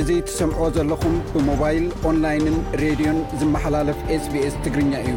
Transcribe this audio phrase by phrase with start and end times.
[0.00, 5.14] እዙ ትሰምዕዎ ዘለኹም ብሞባይል ኦንላይንን ሬድዮን ዝመሓላለፍ sbስ ትግርኛ እዩ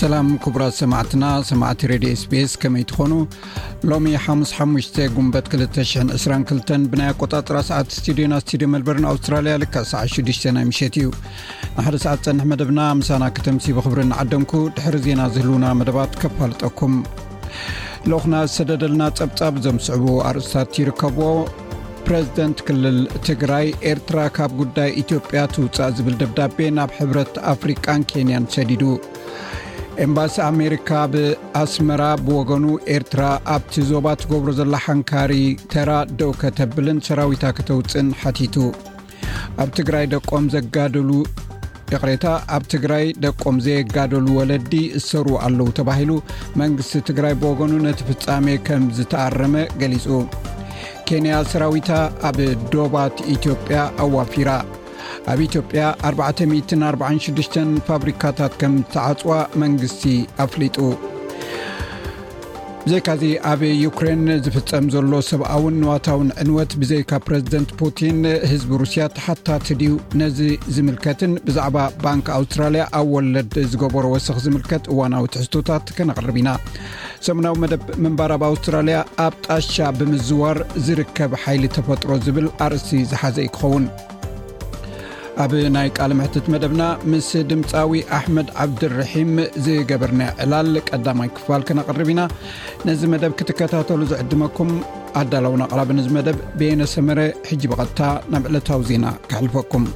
[0.00, 3.12] ሰላም ክቡራት ሰማዕትና ሰማዕቲ ሬድዮ ስቢስ ከመይ ትኾኑ
[3.90, 9.66] ሎሚ 55 ጉንበት 222 ብናይ ኣቆጣፅራ ሰዓት ስድዮና ስድዮን መልበርን ኣውስትራልያ ል
[10.12, 11.08] 6 ናይ ሸት እዩ
[11.84, 16.94] ን1ሰዓ ፀንሕ ደብና ምሳና ክተምሲብ ክብሪ ንዓደንኩ ድሕሪ ዜና ዝህልና መደባት ከፋልጠኩም
[18.12, 21.26] ልኹና ዝሰደደልና ፀብፃብ ዘምስዕቡ ኣርእስታት ይርከብዎ
[22.06, 28.82] ፕረዚደንት ክልል ትግራይ ኤርትራ ካብ ጉዳይ ኢትዮጵያ ትውፃእ ዝብል ደብዳቤ ናብ ሕብረት ኣፍሪቃን ኬንያን ሰዲዱ
[30.04, 32.64] ኤምባሲ ኣሜሪካ ብኣስመራ ብወገኑ
[32.96, 33.22] ኤርትራ
[33.54, 35.32] ኣብቲ ዞባ ትገብሮ ዘላ ሓንካሪ
[35.72, 38.56] ተራ ደው ከተብልን ሰራዊታ ክተውፅን ሓቲቱ
[39.64, 41.10] ኣብ ትግራይ ደቆም ዘጋደሉ
[41.90, 44.74] ድቕሬታ ኣብ ትግራይ ደቆም ዘየጋደሉ ወለዲ
[45.08, 46.10] ሰርኡ ኣለዉ ተባሂሉ
[46.62, 50.06] መንግሥቲ ትግራይ ብወገኑ ነቲ ፍጻሜ ከም ዝተኣረመ ገሊጹ
[51.08, 51.92] ኬንያ ሰራዊታ
[52.30, 52.38] ኣብ
[52.74, 54.50] ዶባት ኢትዮጵያ ኣዋፊራ
[55.34, 57.58] ኣብ ኢትዮጵያ 4046
[57.90, 59.32] ፋብሪካታት ከም ዝተዓፅዋ
[59.64, 60.02] መንግስቲ
[60.46, 60.78] ኣፍሊጡ
[62.82, 68.18] ብዘይካዚ ኣብ ዩክሬን ዝፍፀም ዘሎ ሰብኣውን ንዋታውን ዕንወት ብዘይካብ ፕረዚደንት ፑቲን
[68.50, 70.38] ህዝቢ ሩስያ ተሓታት ድዩ ነዚ
[70.74, 76.52] ዝምልከትን ብዛዕባ ባንኪ ኣውስትራልያ ኣብ ወለድ ዝገበሮ ወስኪ ዝምልከት እዋናዊ ትሕቶታት ከነቅርብ ኢና
[77.28, 83.84] ሰሙናዊ መደብ መንባር ብ ኣውስትራልያ ኣብ ጣሻ ብምዝዋር ዝርከብ ሓይሊ ተፈጥሮ ዝብል ኣርእስቲ ዝሓዘ ይክኸውን
[85.42, 89.30] ኣብ ናይ ቃል ምሕትት መደብና ምስ ድምፃዊ ኣሕመድ ዓብድርሒም
[89.64, 92.22] ዝገበርና ዕላል ቀዳማይ ክፋል ክነቕርብ ኢና
[92.88, 94.70] ነዚ መደብ ክትከታተሉ ዝዕድመኩም
[95.20, 97.20] ኣዳለውና ቕራቢ ዚ መደብ ቤነሰመረ
[97.50, 98.00] ሕጂ በቐጥታ
[98.32, 99.86] ና ምዕለታዊ ዜና ክሕልፈኩም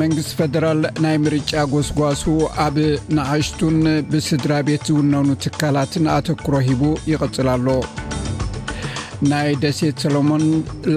[0.00, 2.20] መንግስቲ ፈደራል ናይ ምርጫ ጎስጓሱ
[2.64, 2.76] ኣብ
[3.16, 3.76] ናዓሽቱን
[4.10, 7.74] ብስድራ ቤት ዝውነኑ ትካላትን ኣተክሮ ሂቡ ይቕጽላ ሎ
[9.30, 10.44] ናይ ደሴት ሰሎሞን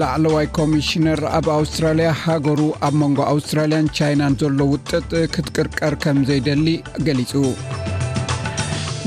[0.00, 6.68] ላዕለዋይ ኮሚሽነር ኣብ ኣውስትራልያ ሃገሩ ኣብ መንጎ ኣውስትራልያን ቻይናን ዘሎ ውጥጥ ክትቅርቀር ከም ዘይደሊ
[7.08, 7.34] ገሊጹ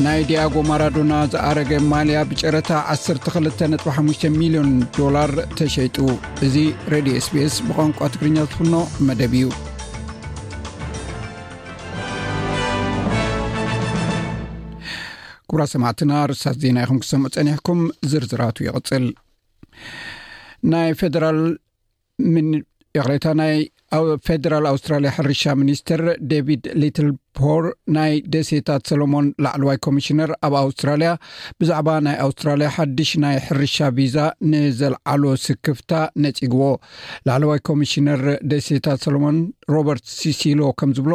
[0.06, 5.98] ናይ ዲያጎ ማራዶና ዝኣረገ ማልያ ብጨረታ 125 ሚሊዮን ዶላር ተሸይጡ
[6.48, 6.56] እዚ
[6.96, 8.74] ሬድዮ ስpስ ብቋንቋ ትግርኛ ዝፍኖ
[9.08, 9.48] መደብ እዩ
[15.60, 17.80] ራ ሰማዕትና ርሳ እዚናይኹም ክሰም ፀኒሕኩም
[18.12, 19.04] ዝርዝራቱ ይቕፅል
[20.72, 21.40] ናይ ፈደራል
[22.98, 23.56] ቕሬታ ናይ
[23.96, 26.00] ኣብ ፌደራል ኣውስትራልያ ሕርሻ ሚኒስትር
[26.32, 27.66] ደቪድ ሊትልፖር
[27.98, 31.10] ናይ ደሴታት ሰሎሞን ላዕለዋይ ኮሚሽነር ኣብ ኣውስትራልያ
[31.62, 34.18] ብዛዕባ ናይ ኣውስትራልያ ሓድሽ ናይ ሕርሻ ቪዛ
[34.54, 35.92] ንዘለዓሉ ስክፍታ
[36.26, 36.64] ነጺግዎ
[37.30, 38.24] ላዕለዋይ ኮሚሽነር
[38.54, 39.38] ደሴታት ሰለሞን
[39.76, 41.14] ሮበርት ሲሲሎ ከም ዝብሎ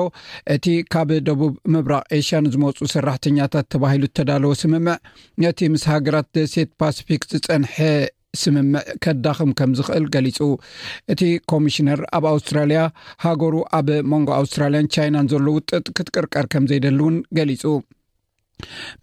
[0.56, 4.96] እቲ ካብ ደቡብ ምብራቅ ኤሽያ ንዝመፁ ሰራሕተኛታት ተባሂሉ ተዳለዎ ስምምዕ
[5.44, 7.76] ነቲ ምስ ሃገራት ደሴት ፓስፊክ ዝፀንሐ
[8.40, 10.38] ስምምዕ ከዳክም ከም ዝክእል ገሊጹ
[11.12, 11.20] እቲ
[11.52, 12.82] ኮሚሽነር ኣብ ኣውስትራልያ
[13.24, 17.64] ሃገሩ ኣብ መንጎ ኣውስትራልያን ቻይናን ዘሎውጥጥ ክትቅርቀር ከም ዘይደሊ እውን ገሊጹ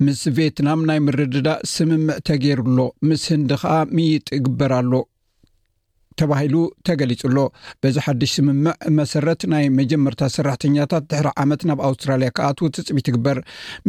[0.06, 2.80] ምስ ቪየትናም ናይ ምርድዳ ስምምዕ ተገይሩሎ
[3.10, 4.92] ምስ ህንዲ ከዓ ምይጥ ግበርሎ
[6.20, 6.56] ተባሂሉ
[6.88, 7.38] ተገሊጹሎ
[7.82, 13.40] በዚ ሓድሽ ስምምዕ መሰረት ናይ መጀመርታት ሰራሕተኛታት ድሕሪ ዓመት ናብ ኣውስትራልያ ከዓትው ትፅሚት ይግበር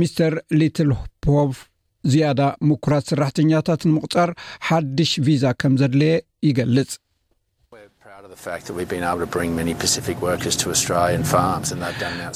[0.00, 1.53] ሚስተር ሊትልፖቭ
[2.13, 4.31] ዝያዳ ምኩራት ሰራሕተኛታት ንምቕፃር
[4.69, 6.15] ሓድሽ ቪዛ ከም ዘድለየ
[6.49, 6.93] ይገልጽ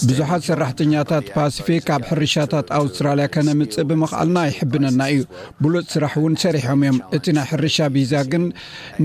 [0.09, 5.23] ብዙሓት ሰራሕተኛታት ፓሲፊክ ኣብ ሕርሻታት ኣውስትራልያ ከነምፅእ ብምኽኣልና ኣይሕብነና እዩ
[5.65, 8.45] ብሉፅ ስራሕ እውን ሰሪሖም እዮም እቲ ናይ ሕርሻ ቪዛ ግን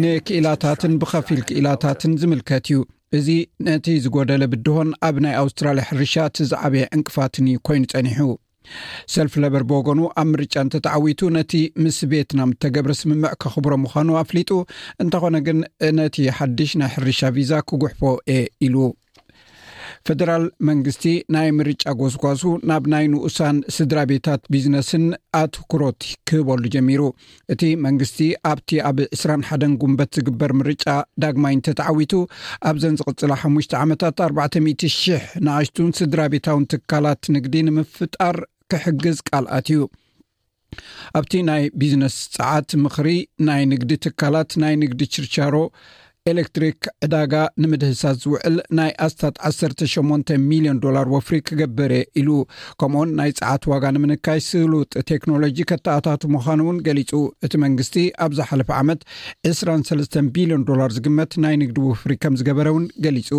[0.02, 2.80] ንክእላታትን ብከፊል ክእላታትን ዝምልከት እዩ
[3.20, 3.28] እዚ
[3.68, 8.20] ነቲ ዝጎደለ ብድሆን ኣብ ናይ ኣውስትራልያ ሕርሻ ቲ ዝዓበየ ዕንቅፋትኒ ኮይኑ ፀኒሑ
[9.14, 11.54] ሰልፊ ለበር ብወገኑ ኣብ ምርጫ እንተተዓዊቱ ነቲ
[11.84, 14.52] ምስ ቤትናም ተገብረ ስምምዕ ከኽብሮ ምዃኑ ኣፍሊጡ
[15.04, 15.60] እንተኾነ ግን
[16.00, 18.02] ነቲ ሓድሽ ናይ ሕርሻ ቪዛ ክጉሕፎ
[18.38, 18.76] እ ኢሉ
[20.08, 21.06] ፈደራል መንግስቲ
[21.36, 25.06] ናይ ምርጫ ጎስጓሱ ናብ ናይ ንኡሳን ስድራ ቤታት ቢዝነስን
[25.40, 27.02] ኣትኩሮት ክህበሉ ጀሚሩ
[27.54, 28.20] እቲ መንግስቲ
[28.52, 30.86] ኣብቲ ኣብ 2ስራሓን ጉንበት ዝግበር ምርጫ
[31.24, 32.14] ዳግማይ እንተተዓዊቱ
[32.72, 35.00] ኣብዘን ዝቕፅላ 5ሙሽተ ዓመታት 40000
[35.48, 38.38] ንኣሽቱን ስድራ ቤታውን ትካላት ንግዲ ንምፍጣር
[38.72, 39.82] ክሕግዝ ቃልኣት እዩ
[41.20, 43.10] ኣብቲ ናይ ቢዝነስ ፀዓት ምኽሪ
[43.48, 45.56] ናይ ንግዲ ትካላት ናይ ንግዲ ችርቻሮ
[46.32, 47.34] ኤሌክትሪክ ዕዳጋ
[47.64, 52.30] ንምድህሳት ዝውዕል ናይ ኣስታት 18 ሚልዮን ዶላር ወፍሪ ክገበረ ኢሉ
[52.82, 57.12] ከምኡኡን ናይ ፀዓት ዋጋ ንምንካይ ስሉጥ ቴክኖሎጂ ከተኣታት ምዃኑ እውን ገሊፁ
[57.48, 59.02] እቲ መንግስቲ ኣብዝ ሓለፈ ዓመት
[59.58, 63.32] 2ሰስ ቢልዮን ዶላር ዝግመት ናይ ንግዲ ወፍሪ ከም ዝገበረ እውን ገሊፁ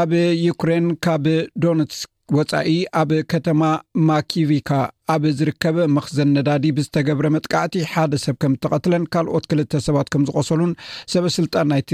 [0.00, 0.10] ኣብ
[0.46, 1.26] ዩክሬን ካብ
[1.64, 3.60] ዶነትስክ ወፃኢ ኣብ ከተማ
[4.08, 4.70] ማኪቪካ
[5.14, 10.72] ኣብ ዝርከበ መክዘን ነዳዲ ብዝተገብረ መጥቃዕቲ ሓደ ሰብ ከም ዝተቐትለን ካልኦት ክልተ ሰባት ከም ዝቆሰሉን
[11.12, 11.90] ሰበ ስልጣን ናይቲ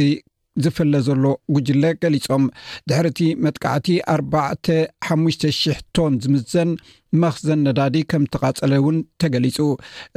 [0.62, 1.24] ዝፍለ ዘሎ
[1.54, 2.44] ጉጅለ ገሊፆም
[2.88, 3.86] ድሕሪ እቲ መጥቃዕቲ
[4.16, 6.70] 45ሽ00 ቶን ዝምዘን
[7.22, 9.58] መክዘን ነዳዲ ከም ተቓፀለ እውን ተገሊፁ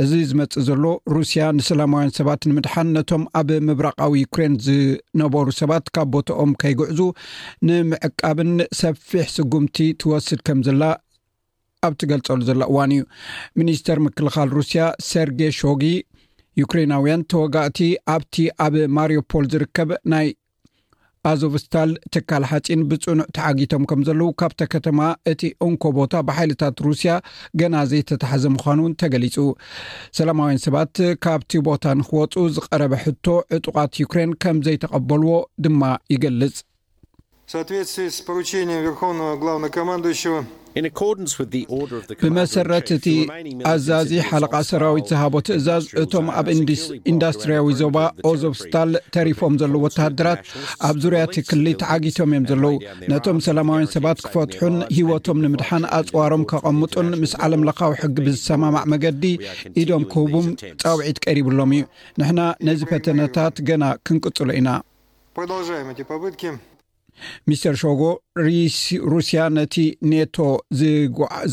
[0.03, 0.83] እዚ ዝመፅ ዘሎ
[1.15, 6.99] ሩስያ ንሰላማውያን ሰባት ንምድሓን ነቶም ኣብ ምብራቃዊ ዩክሬን ዝነበሩ ሰባት ካብ ቦታኦም ከይግዕዙ
[7.69, 8.51] ንምዕቃብን
[8.81, 10.83] ሰፊሕ ስጉምቲ ትወስድ ከም ዘላ
[11.87, 13.01] ኣብ ትገልፀሉ ዘላ እዋን እዩ
[13.61, 15.83] ሚኒስተር ምክልኻል ሩስያ ሰርጌ ሾጊ
[16.61, 17.79] ዩክሬናውያን ተወጋእቲ
[18.13, 20.27] ኣብቲ ኣብ ማርፖል ዝርከብ ናይ
[21.31, 24.99] ኣዞቭስታል ትካል ሓፂን ብፅኑዕ ተዓጊቶም ከም ዘለዉ ካብተ ከተማ
[25.31, 27.13] እቲ እንኮ ቦታ ብሓይልታት ሩስያ
[27.61, 29.35] ገና ዘይተታሓዘ ምኳኑን ተገሊፁ
[30.19, 30.95] ሰላማውያን ሰባት
[31.25, 33.25] ካብቲ ቦታ ንክወፁ ዝቀረበ ሕቶ
[33.57, 35.33] ዕጡቃት ዩክሬን ከምዘይተቐበልዎ
[35.65, 35.83] ድማ
[36.15, 36.55] ይገልፅ
[42.23, 43.05] ብመሰረት እቲ
[43.71, 46.47] ኣዛዚ ሓለቓ ሰራዊት ዝሃቦ ትእዛዝ እቶም ኣብ
[47.11, 47.97] ኢንዳስትርያዊ ዞባ
[48.31, 50.41] ኦዞብስታል ተሪፎም ዘለ ወተሃድራት
[50.89, 52.75] ኣብ ዙርያትክሊ ተዓጊቶም እዮም ዘለው
[53.13, 59.23] ነቶም ሰላማውያን ሰባት ክፈትሑን ሂወቶም ንምድሓን ኣፅዋሮም ከቐምጡን ምስ ዓለም ለካዊ ሕጊ ብዝሰማማዕ መገዲ
[59.83, 60.47] ኢዶም ክህቡም
[60.85, 61.83] ፀውዒት ቀሪብሎም እዩ
[62.21, 62.39] ንሕና
[62.69, 64.67] ነዚ ፈተነታት ገና ክንቅፅሎ ኢና
[67.49, 68.01] ሚስተር ሾጎ
[69.11, 69.75] ሩስያ ነቲ
[70.11, 70.37] ኔቶ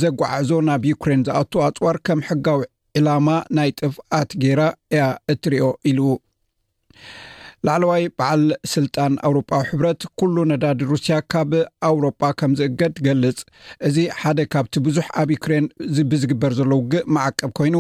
[0.03, 2.63] ዘጓዓዞ ናብ ዩኩሬን ዝኣት ኣፅዋር ከም ሕጋዊ
[2.99, 3.29] ዕላማ
[3.59, 4.61] ናይ ጥፍኣት ጌራ
[4.95, 6.01] እያ እትርዮ ኢሉ
[7.67, 11.53] ላዕለዋይ በዓል ስልጣን አውሮጳዊ ሕብረት ኩሉ ነዳዲ ሩስያ ካብ
[11.89, 13.39] ኣውሮጳ ከምዚእገድ ትገልፅ
[13.89, 15.67] እዚ ሓደ ካብቲ ብዙሕ ኣብ ዩክሬን
[16.11, 17.77] ብዝግበር ዘሎ ውግእ መዓቀብ ኮይኑ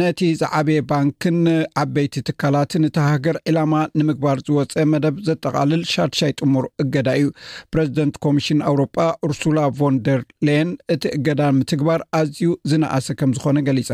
[0.00, 1.38] ነቲ ዛዓበየ ባንኪን
[1.84, 7.28] ዓበይቲ ትካላት እቲ ሃገር ዕላማ ንምግባር ዝወፀአ መደብ ዘጠቓልል ሻድሻይ ጥሙር እገዳ እዩ
[7.72, 8.98] ፕረዚደንት ኮሚሽን ኣውሮጳ
[9.32, 13.90] ርሱላ ፎን ደር ላየን እቲ እገዳ ምትግባር ኣዝዩ ዝነኣሰ ከም ዝኮነ ገሊፃ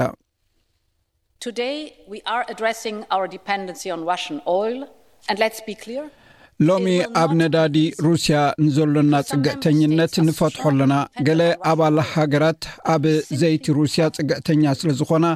[6.69, 6.87] ሎሚ
[7.23, 10.95] ኣብ ነዳዲ ሩስያ ንዘሎና ፅግዕተኝነት ንፈትሖ ኣለና
[11.27, 12.63] ገሌ ኣባል ሃገራት
[12.95, 13.05] ኣብ
[13.41, 15.27] ዘይቲ ሩስያ ፅግዕተኛ ስለ ዝኮና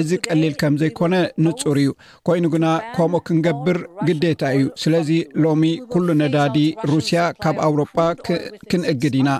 [0.00, 1.14] እዚ ቀሊል ከም ዘይኮነ
[1.46, 1.90] ንፁር እዩ
[2.28, 2.66] ኮይኑ ግና
[2.98, 3.78] ከምኡ ክንገብር
[4.10, 5.10] ግዴታ እዩ ስለዚ
[5.44, 5.64] ሎሚ
[5.94, 6.58] ኩሉ ነዳዲ
[6.92, 7.96] ሩስያ ካብ ኣውሮጳ
[8.70, 9.32] ክንእግድ ኢና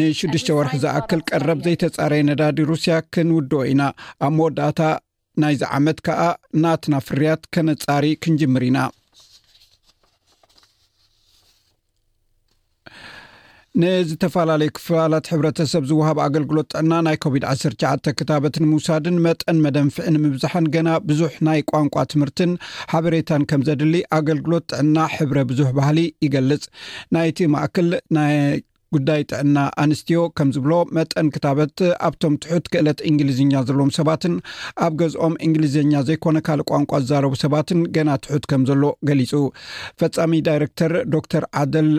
[0.00, 3.82] ንሽዱሽተ ወርሒ ዝኣክል ቀረብ ዘይተፃረየ ነዳዲ ሩስያ ክንውድኦ ኢና
[4.26, 4.80] ኣብ መወዳእታ
[5.42, 6.20] ናይዚ ዓመት ከዓ
[6.64, 8.78] ናትና ፍርያት ከነፃሪ ክንጅምር ኢና
[13.82, 21.32] ንዝተፈላለዩ ክፍላላት ሕብረተሰብ ዝውሃብ ኣገልግሎት ጥዕና ናይ ኮቪድ-19 ክታበት ምውሳድን መጠን መደንፍዒ ንምብዛሓን ገና ብዙሕ
[21.48, 22.50] ናይ ቋንቋ ትምህርትን
[22.92, 26.62] ሓበሬታን ከም ዘድሊ ኣገልግሎት ጥዕና ሕብረ ብዙሕ ባህሊ ይገልፅ
[27.16, 28.34] ናይቲ ማእክል ናይ
[28.98, 31.78] ጉዳይ ጥዕና ኣንስትዮ ከምዝብሎ መጠን ክታበት
[32.08, 34.34] ኣብቶም ትሑት ክእለት እንግሊዝኛ ዘለዎም ሰባትን
[34.84, 39.32] ኣብ ገዝኦም እንግሊዝኛ ዘይኮነ ካልእ ቋንቋ ዝዛረቡ ሰባትን ገና ትሑት ከም ዘሎ ገሊፁ
[40.02, 41.90] ፈፃሚ ዳይረክተር ዶክተር ዓደል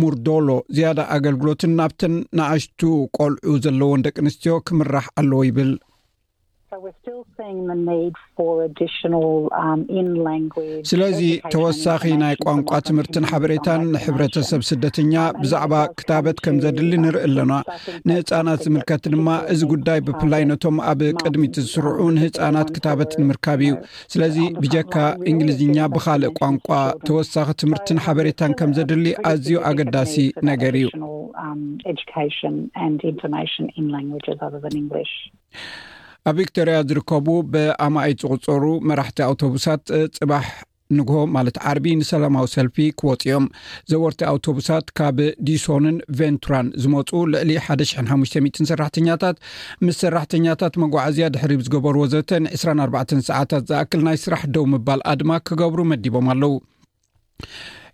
[0.00, 2.80] ሙርዶሎ ዝያዳ ኣገልግሎትን ናብተን ንኣሽቱ
[3.18, 5.72] ቆልዑ ዘለዎን ደቂ ኣንስትዮ ክምራሕ ኣለዎ ይብል
[6.72, 8.10] Um,
[10.90, 11.18] ስለዚ
[11.54, 17.52] ተወሳኺ ናይ ቋንቋ ትምህርትን ሓበሬታን ንሕብረተሰብ ስደተኛ ብዛዕባ ክታበት ከም ዘድሊ ንርኢ ኣለና
[18.10, 23.74] ንህፃናት ዝምልከት ድማ እዚ ጉዳይ ብፍላይነቶም ኣብ ቅድሚቲ ዝስርዑ ንህፃናት ክታበት ንምርካብ እዩ
[24.14, 24.94] ስለዚ ብጀካ
[25.32, 26.70] እንግሊዝኛ ብካልእ ቋንቋ
[27.10, 30.14] ተወሳኺ ትምህርትን ሓበሬታን ከም ዘድሊ ኣዝዩ ኣገዳሲ
[30.52, 30.88] ነገር እዩ
[36.28, 39.82] ኣብ ቪክቶርያ ዝርከቡ ብኣማይት ፅቕፀሩ መራሕቲ ኣውቶቡሳት
[40.16, 40.48] ፅባሕ
[40.98, 43.44] ንግሆ ማለት ዓርቢ ንሰላማዊ ሰልፊ ክወፅኦም
[43.90, 49.36] ዘወርቲ ኣውቶቡሳት ካብ ዲሶንን ቨንቱራን ዝመፁ ልዕሊ 10050 ሰራሕተኛታት
[49.86, 55.32] ምስ ሰራሕተኛታት መጓዓዝያ ድሕሪብ ዝገበርዎ ዘተን 24 ሰዓታት ዝኣክል ናይ ስራሕ ደው ምባል ኣ ድማ
[55.50, 56.54] ክገብሩ መዲቦም ኣለው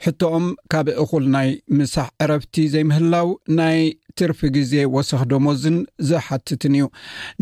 [0.05, 1.49] ሕቶኦም ካብ እኩል ናይ
[1.81, 3.29] ምሳሕ ዕረብቲ ዘይምህላው
[3.61, 3.79] ናይ
[4.21, 5.77] ትርፊ ግዜ ወሰኺ ደሞዝን
[6.09, 6.85] ዝሓትትን እዩ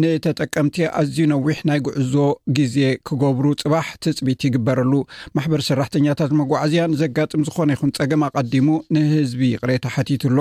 [0.02, 2.14] ንተጠቀምቲ ኣዝዩ ነዊሕ ናይ ጉዕዞ
[2.59, 2.76] ግዜ
[3.09, 4.93] ክገብሩ ፅባሕ ትፅቢት ይግበረሉ
[5.37, 10.38] ማሕበር ስራሕተኛታት መጓዓዝያን ዘጋጥም ዝኾነ ይኹን ፀገም ኣቀዲሙ ንህዝቢ ይቅሬታ ሓቲትኣሎ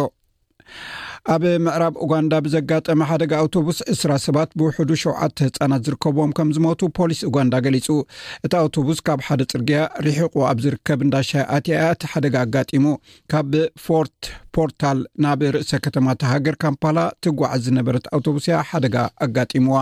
[1.34, 7.54] ኣብ ምዕራብ እጋንዳ ብዘጋጠመ ሓደገ ኣውቶቡስ 2ስራ ሰባት ብውሕዱ 7ዓተ ህፃናት ዝርከብዎም ከምዝሞቱ ፖሊስ ኡጋንዳ
[7.68, 7.88] ገሊጹ
[8.46, 12.86] እቲ ኣውቶቡስ ካብ ሓደ ፅርግያ ሪሕቁ ኣብ ዝርከብ እንዳ ሻይኣትያያ እቲ ሓደጋ ኣጋጢሙ
[13.34, 13.52] ካብ
[13.88, 14.20] ፎርት
[14.58, 18.96] ፖርታል ናብ ርእሰ ከተማ ተ ሃገር ካምፓላ ትጓዓዝ ዝነበረት ኣውቶቡስ እያ ሓደጋ
[19.28, 19.78] ኣጋጢምዋ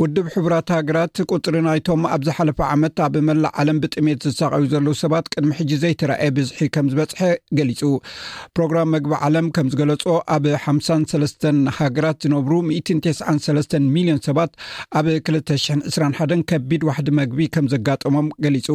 [0.00, 5.26] ውድብ ሕቡራት ሃገራት ቁፅሪ ናይቶም ኣብዝ ሓለፈ ዓመት ኣብ መላእ ዓለም ብጥሜት ዝሳቅዩ ዘለው ሰባት
[5.32, 7.20] ቅድሚ ሕጂ ዘይትረአየ ብዝሒ ከም ዝበፅሐ
[7.58, 7.80] ገሊፁ
[8.56, 10.04] ፕሮግራም መግቢ ዓለም ከም ዝገለፆ
[10.36, 14.52] ኣብ 53 ሃገራት ዝነብሩ 193 ሚልዮን ሰባት
[15.00, 18.68] ኣብ 2021 ከቢድ ዋሕዲ መግቢ ከም ዘጋጠሞም ገሊፁ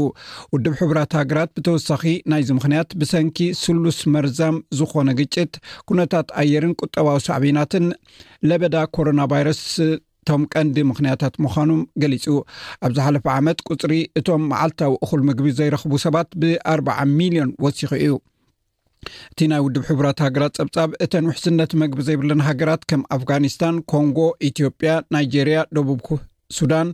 [0.55, 5.51] ውድብ ሕቡራት ሃገራት ብተወሳኺ ናይዚ ምክንያት ብሰንኪ ስሉስ መርዛም ዝኮነ ግጭት
[5.89, 7.87] ኩነታት ኣየርን ቁጠባዊ ሳዕበናትን
[8.51, 9.63] ለበዳ ኮሮና ቫይረስ
[10.27, 11.69] እቶም ቀንዲ ምኽንያታት ምዃኑ
[12.01, 12.25] ገሊፁ
[12.85, 18.15] ኣብ ዝ ሓለፈ ዓመት ቁፅሪ እቶም መዓልታዊ እኩል ምግቢ ዘይረኽቡ ሰባት ብ4ር0 ሚልዮን ወሲኪ እዩ
[19.31, 24.19] እቲ ናይ ውድብ ሕቡራት ሃገራት ፀብጻብ እተን ውሕስነት መግቢ ዘይብለን ሃገራት ከም ኣፍጋኒስታን ኮንጎ
[24.49, 26.01] ኢትዮጵያ ናይጀርያ ደቡብ
[26.57, 26.89] ሱዳን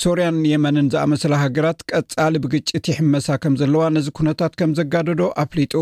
[0.00, 5.74] ሶርያን የመንን ዝኣመሰለ ሃገራት ቀፃሊ ብግጭት ይሕመሳ ከም ዘለዋ ነዚ ኩነታት ከም ዘጋደዶ ኣፍሊጡ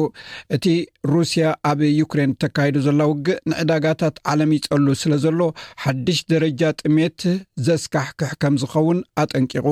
[0.56, 0.64] እቲ
[1.12, 5.40] ሩስያ ኣብ ዩክሬን ተካይዱ ዘላ ውግእ ንዕዳጋታት ዓለም ይፀሉ ስለ ዘሎ
[5.84, 7.20] ሓድሽ ደረጃ ጥሜት
[7.68, 9.66] ዘስካሕክሕ ከም ዝኸውን ኣጠንቂቑ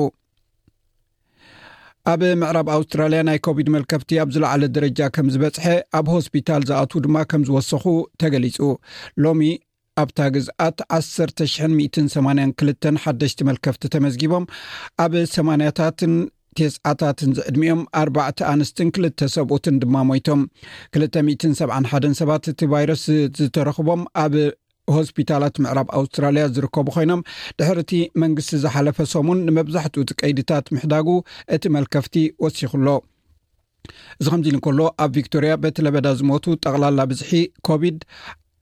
[2.13, 5.65] ኣብ ምዕራብ ኣውስትራልያ ናይ ኮቪድ መልከፍቲ ኣብ ዝለዓለ ደረጃ ከም ዝበፅሐ
[5.97, 7.85] ኣብ ሆስፒታል ዝኣትዉ ድማ ከም ዝወሰኩ
[8.23, 8.57] ተገሊፁ
[9.23, 9.49] ሎሚ
[10.01, 14.45] ኣብታ ግዝኣት 10821ሽቲ መልከፍቲ ተመዝጊቦም
[15.05, 16.13] ኣብ ሰያታትን
[16.57, 20.39] ቴስታትን ዝዕድሚኦም 4 ኣንስት 2ልተ ሰብኡትን ድማ ሞይቶም
[21.01, 23.03] 271 ሰባት እቲ ቫይረስ
[23.39, 24.33] ዝተረኽቦም ኣብ
[24.95, 27.21] ሆስፒታላት ምዕራብ ኣውስትራልያ ዝርከቡ ኮይኖም
[27.59, 27.91] ድሕር እቲ
[28.23, 31.07] መንግስቲ ዝሓለፈ ሰሙን ንመብዛሕትኡቲ ቀይድታት ምሕዳጉ
[31.57, 32.15] እቲ መልከፍቲ
[32.45, 32.87] ወሲኹሎ
[34.21, 37.31] እዚ ከምዚኢሉ እከሎ ኣብ ቪክቶርያ በት ለበዳ ዝሞቱ ጠቕላላ ብዝሒ
[37.67, 37.99] ኮቪድ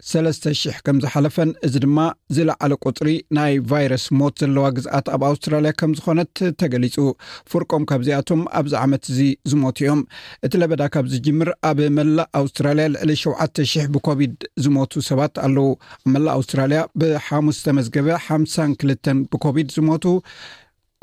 [0.09, 1.99] ሰለስተ 00 ከም ዝሓለፈን እዚ ድማ
[2.35, 6.95] ዝለዓለ ቁፅሪ ናይ ቫይረስ ሞት ዘለዋ ግዝኣት ኣብ ኣውስትራልያ ከም ዝኮነት ተገሊፁ
[7.51, 9.19] ፍርቆም ካብዚኣቶም ኣብዚ ዓመት እዚ
[9.51, 10.01] ዝሞት እዮም
[10.47, 14.35] እቲ ለበዳ ካብዚጅምር ኣብ መላእ ኣውስትራልያ ልዕሊ 7,00 ብኮብድ
[14.65, 20.05] ዝሞቱ ሰባት ኣለው ኣብ መላእ ኣውስትራልያ ብሓሙስ ተመዝገበ ሓ2ልተን ብኮብድ ዝሞቱ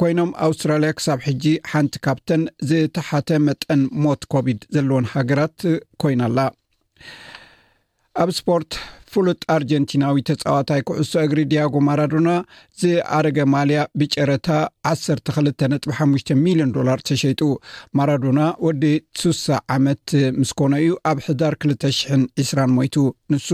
[0.02, 5.58] ኮይኖም ኣውስትራልያ ክሳብ ሕጂ ሓንቲ ካብተን ዝተሓተ መጠን ሞት ኮብድ ዘለዎን ሃገራት
[6.02, 6.38] ኮይና ኣላ
[8.22, 8.72] ኣብ ስፖርት
[9.12, 12.28] ፍሉጥ ኣርጀንቲናዊ ተፃዋታይ ኩዕሶ እግሪ ዲያጎ ማራዶና
[12.80, 14.48] ዚኣደገ ማልያ ብጨረታ
[14.90, 15.46] 12ል
[15.80, 17.42] ጥ 5ሙሽ ሚልዮን ዶላር ተሸይጡ
[18.00, 18.84] ማራዶና ወዲ
[19.22, 20.04] ሱሳ ዓመት
[20.40, 22.96] ምስ ኮነ እዩ ኣብ ሕዳር 200 2ስራን ሞይቱ
[23.34, 23.48] ንሱ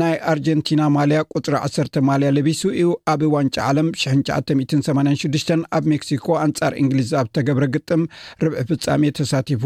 [0.00, 6.72] ናይ ኣርጀንቲና ማልያ ቁፅሪ 1 ማልያ ለቢሱ እዩ ኣብ ዋንጫ ዓለም 986 ኣብ ሜክሲኮ ኣንጻር
[6.82, 8.02] እንግሊዝ ኣብ ዝተገብረ ግጥም
[8.44, 9.64] ርብዒ ፍጻሜ ተሳቲፉ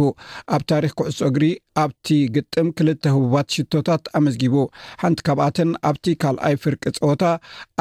[0.57, 1.45] ኣብ ታሪክ ኩዕሶ እግሪ
[1.83, 4.55] ኣብቲ ግጥም ክልተ ህቡባት ሽቶታት ኣመዝጊቡ
[5.03, 7.23] ሓንቲ ካብኣትን ኣብቲ ካልኣይ ፍርቂ ፀወታ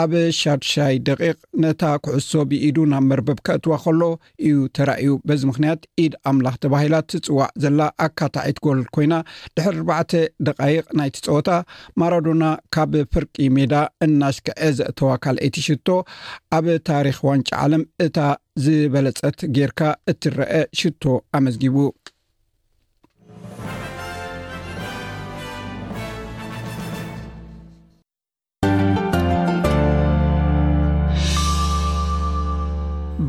[0.03, 0.11] ኣብ
[0.71, 4.01] ሻይ ደቂቕ ነታ ኩዕሶ ብኢዱ ናብ መርበብ ካእትዋ ከሎ
[4.47, 9.13] እዩ ተረእዩ በዚ ምክንያት ኢድ ኣምላኽ ተባሂላት ትፅዋዕ ዘላ ኣካታዒት ጎል ኮይና
[9.57, 10.11] ድሕሪ ኣርባተ
[10.47, 11.49] ደቃይቕ ናይቲ ፀወታ
[11.99, 12.45] ማራዶና
[12.75, 13.73] ካብ ፍርቂ ሜዳ
[14.05, 15.87] እናሽክአ ዘእተወ ካልአይቲ ሽቶ
[16.57, 18.17] ኣብ ታሪክ ዋንጫ ዓለም እታ
[18.65, 19.79] ዝበለፀት ጌርካ
[20.11, 21.03] እትረአ ሽቶ
[21.39, 21.77] ኣመዝጊቡ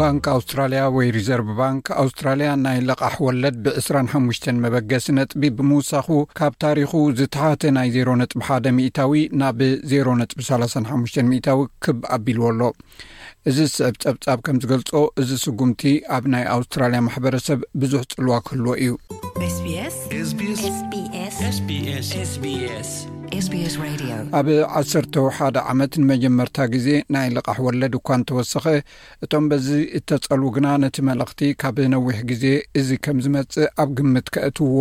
[0.01, 6.91] ባንክ ኣውስትራልያ ወይ ሪዘርቭ ባንክ ኣውስትራልያ ናይ ለቓሕ ወለድ ብ25 መበገሲ ነጥቢ ብምውሳኹ ካብ ታሪኹ
[7.19, 9.61] ዝተሓተ ናይ 0ሮ ነጥቢ 1 ሚታዊ ናብ
[9.95, 12.61] 0 ነጥቢ35 ታዊ ክብ ኣቢልዎ ኣሎ
[13.51, 15.85] እዚ ዝስዕብ ፀብጻብ ከምዝገልፆ እዚ ስጉምቲ
[16.17, 18.93] ኣብ ናይ ኣውስትራልያ ማሕበረሰብ ብዙሕ ጽልዋ ክህልዎ እዩ
[24.37, 28.65] ኣብ 11 ዓመት ንመጀመርታ ግዜ ናይ ልቓሕ ወለድ እኳ ን ተወሰኺ
[29.25, 29.69] እቶም በዚ
[29.99, 32.45] እተጸል ግና ነቲ መልእኽቲ ካብ ነዊሕ ግዜ
[32.81, 34.79] እዚ ከም ዝመጽእ ኣብ ግምት ከእትውዎ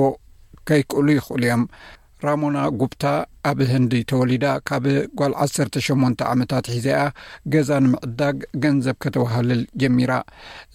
[0.70, 1.64] ከይክእሉ ይኽእሉ እዮም
[2.26, 3.04] ራሞና ጉብታ
[3.52, 4.86] ኣብ ህንዲ ተወሊዳ ካብ
[5.22, 7.02] ጓል 1ሰ8 ዓመታት ሒዘኣ
[7.56, 10.12] ገዛ ንምዕዳግ ገንዘብ ከተባህልል ጀሚራ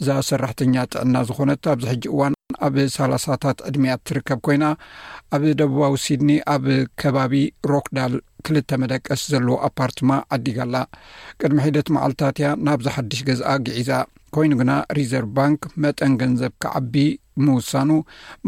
[0.01, 2.35] እዛ ሰራሕተኛ ጥዕና ዝኾነት ኣብዚ ሕጂ እዋን
[2.67, 4.65] ኣብ ሳላሳታት ዕድሜያት እትርከብ ኮይና
[5.37, 6.65] ኣብ ደቡባዊ ሲድኒ ኣብ
[7.01, 7.35] ከባቢ
[7.73, 8.15] ሮክዳል
[8.47, 10.77] ክልተ መደቀስ ዘለዎ ኣፓርትማ ዓዲጋላ
[11.41, 13.91] ቅድሚ ሒደት መዓልትታት እያ ናብዝሓድሽ ገዝአ ግዒዛ
[14.37, 16.95] ኮይኑ ግና ሪዘርቭ ባንክ መጠን ገንዘብ ክዓቢ
[17.47, 17.91] ምውሳኑ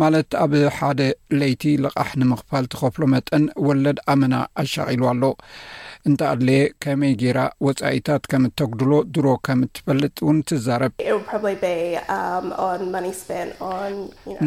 [0.02, 1.00] ማለት ኣብ ሓደ
[1.40, 5.24] ለይቲ ልቓሕ ንምኽፋል ትኸፍሎ መጠን ወለድ ኣመና ኣሻቒሉ ኣሎ
[6.08, 12.46] እንታ ኣድለየ ከመይ ገይራ ወጻኢታት ከም እተጉድሎ ድሮ ከም እትፈልጥ እውን ትዛረብ um,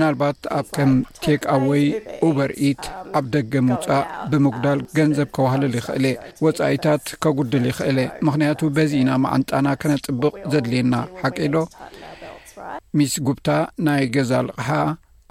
[0.02, 0.92] ናልባት ኣብ ከም
[1.26, 1.84] ቴክኣወይ
[2.28, 2.84] ውበርኢት
[3.20, 6.06] ኣብ ደገ ምውፃእ ብምጉዳል ገንዘብ ከባህለል ይኽእለ
[6.48, 11.56] ወጻኢታት ከጉድል ይኽእለ ምኽንያቱ በዚና ማዓንጣና ከነጥብቕ ዘድልየና ሓቂዶ
[12.98, 13.48] ሚስ ጉብታ
[13.88, 14.68] ናይ ገዛ ልቕሓ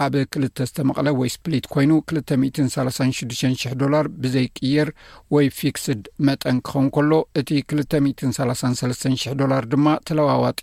[0.05, 4.89] ኣብ ክልተ ዝተመቐለ ወይ ስፕሊት ኮይኑ 236ዱ00 ዶላር ብዘይቅየር
[5.35, 7.13] ወይ ፊክስድ መጠን ክኸውን ከሎ
[7.43, 10.61] እቲ 23300 ዶላር ድማ ተለዋዋጢ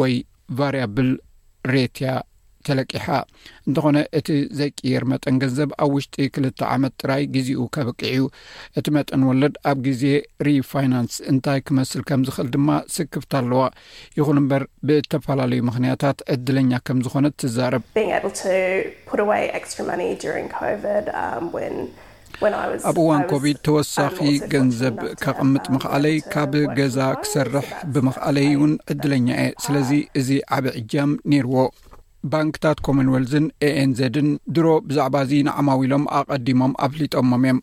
[0.00, 0.14] ወይ
[0.58, 1.10] ቫርያብል
[1.72, 2.10] ሬት ያ
[2.68, 2.92] ተለቂ
[3.68, 8.22] እንተኾነ እቲ ዘይቅየር መጠን ገንዘብ ኣብ ውሽጢ ክልተ ዓመት ጥራይ ግዜኡ ከበቅዕ ዩ
[8.80, 10.02] እቲ መጠን ወለድ ኣብ ግዜ
[10.48, 13.62] ሪፋይናንስ እንታይ ክመስል ከም ዝክእል ድማ ስክብት ኣለዋ
[14.20, 17.82] ይኹን እምበር ብተፈላለዩ ምክንያታት ዕድለኛ ከም ዝኾነ ትዛረብ
[22.40, 22.46] um,
[22.88, 24.16] ኣብ እዋን ኮቪድ ተወሳኺ
[24.52, 31.56] ገንዘብ ካቐምጥ መኽኣለይ ካብ ገዛ ክሰርሕ ብምኽኣለይ እውን ዕድለኛ እየ ስለዚ እዚ ዓብ ዕጃም ነይርዎ
[32.34, 37.58] ባንክታት ኮሞን ዌልዝን ኤኤን ዘድን ድሮ ብዛዕባ እዚ ንዓማዊ ሎም ኣቐዲሞም ኣፍሊጦሞም እዮም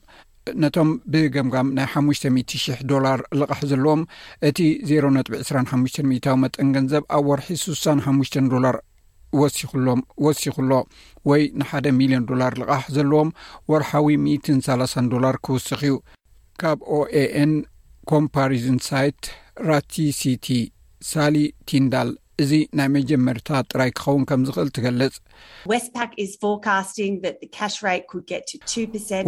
[0.63, 4.01] ነቶም ብገምጋም ናይ 500,0000 ዶላር ልቓሕ ዘለዎም
[4.49, 4.57] እቲ
[4.89, 5.21] 0.
[5.21, 8.77] 25 ሚታዊ መጠን ገንዘብ ኣብ ወርሒ 65 ዶላር
[9.41, 10.71] ወሲኹሎም ወሲኹሎ
[11.29, 13.29] ወይ ን1 ሚልዮን ዶላር ልቓሕ ዘለዎም
[13.73, 15.95] ወርሓዊ 130 ዶላር ክውስኽ እዩ
[16.61, 17.53] ካብ ኦኤን
[18.13, 19.21] ኮምፓሪዝን ሳይት
[19.71, 20.47] ራቲ ሲቲ
[21.11, 21.35] ሳሊ
[21.69, 22.09] ቲንዳል
[22.43, 25.13] እዚ ናይ መጀመርታ ጥራይ ክኸውን ከም ዝኽእል ትገልጽ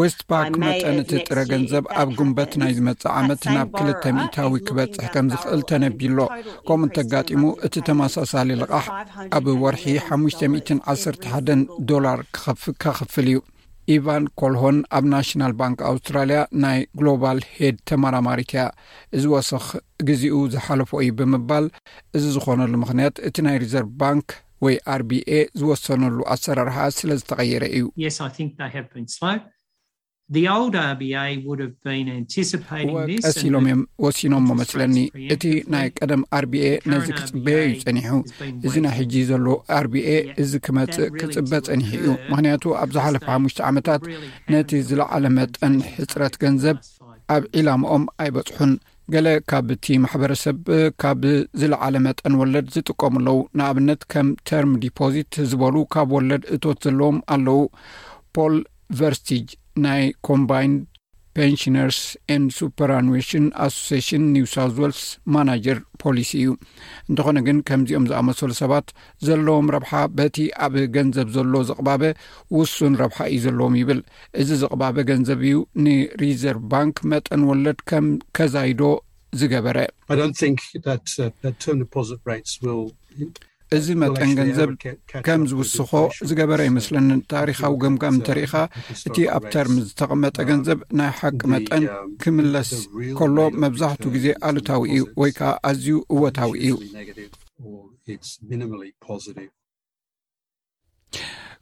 [0.03, 5.05] ዌስት ፓክ መጠን እቲ ጥረ ገንዘብ ኣብ ጉንበት ናይ ዝመጽእ ዓመት ናብ ክልተ 0እታዊ ክበጽሕ
[5.15, 6.27] ከም ዝኽእል ተነብ ሎ
[6.69, 8.87] ከምኡ እንተጋጢሙ እቲ ተመሳሳሊ ልቓሕ
[9.39, 11.61] ኣብ ወርሒ ሓሙሽተ ትን ዓስርተ ሓን
[11.91, 13.37] ዶላር ክኸፍከኽፍል እዩ
[13.95, 18.63] ኢቫን ኮልሆን ኣብ ናሽናል ባንክ ኣውስትራልያ ናይ ግሎባል ሄድ ተማራማሪትያ
[19.17, 19.65] እዚ ወስኽ
[20.09, 21.67] ግዜኡ ዝሓለፈ እዩ ብምባል
[22.17, 24.29] እዚ ዝኾነሉ ምኽንያት እቲ ናይ ሪዘርቭ ባንኪ
[24.65, 27.85] ወይ አር ቢ ኤ ዝወሰነሉ ኣሰራርሓ ስለ ዝተቐየረ እዩ
[33.25, 34.95] ወቀሲሎም እዮም ወሲኖም ሞመስለኒ
[35.33, 35.43] እቲ
[35.73, 38.05] ናይ ቀደም አርቢኤ ነዚ ክፅበየ እዩ ፀኒሑ
[38.67, 39.45] እዚ ናይ ሕጂ ዘሎ
[39.77, 40.09] አርቢኤ
[40.43, 44.01] እዚ ክመፅእ ክፅበ ጸኒሕ እዩ ምክንያቱ ኣብ ዝሓለፈ ሓሙሽተ ዓመታት
[44.53, 46.79] ነቲ ዝለዓለ መጠን ሕፅረት ገንዘብ
[47.35, 48.73] ኣብ ዒላማኦም ኣይበፅሑን
[49.15, 50.57] ገለ ካብቲ ማሕበረሰብ
[51.03, 51.21] ካብ
[51.61, 57.61] ዝለዓለ መጠን ወለድ ዝጥቀሙ ኣለው ንኣብነት ከም ተርም ዲፖዚት ዝበሉ ካብ ወለድ እትወት ዘለዎም ኣለው
[58.35, 58.55] ፖል
[58.99, 59.47] ቨርስትጅ
[59.85, 60.73] ናይ ኮምባይነ
[61.73, 61.97] ንነርስ
[62.57, 65.01] ሱፐሽን ኣሶሽን ኒውሳ ወልስ
[65.33, 66.47] ማናጀር ፖሊሲ እዩ
[67.09, 68.87] እንትኾነ ግን ከምዚኦም ዝኣመሰሉ ሰባት
[69.27, 70.37] ዘለዎም ረብሓ በቲ
[70.67, 72.03] ኣብ ገንዘብ ዘሎ ዝቕባበ
[72.57, 74.01] ውሱን ረብሓ እዩ ዘለዎም ይብል
[74.43, 78.07] እዚ ዝቕባበ ገንዘብ እዩ ንሪዘርቭ ባንክ መጠን ወለድ ከም
[78.39, 78.81] ከዛይዶ
[79.41, 79.77] ዝገበረ
[83.75, 84.69] እዚ መጠን ገንዘብ
[85.25, 85.93] ከም ዝውስኮ
[86.29, 88.53] ዝገበረ ኣይመስለኒ ታሪካዊ ግምጋም እንተርኢኻ
[89.07, 91.83] እቲ ኣብ ተርሚ ዝተቐመጠ ገንዘብ ናይ ሓቂ መጠን
[92.23, 96.73] ክምለስከሎ መብዛሕት ግዜ ኣሉታዊ እዩ ወይ ከዓ ኣዝዩ እወታዊ እዩ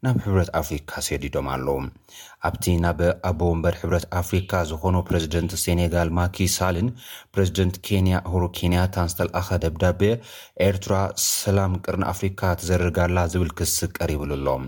[0.07, 1.79] ናብ ሕብረት ኣፍሪካ ሰዲዶም ኣለዉ
[2.47, 6.89] ኣብቲ ናብ ኣቦወንበር ሕብረት ኣፍሪካ ዝኾኑ ፕረዚደንት ሴኔጋል ማኪሳልን
[7.35, 10.03] ፕሬዚደንት ኬንያ ሁሩ ኬንያታን ዝተለኣኸ ደብዳቤ
[10.69, 10.95] ኤርትራ
[11.27, 14.63] ሰላም ቅርን ኣፍሪካ ትዘርጋላ ዝብል ክስቀር ይብሉኣሎም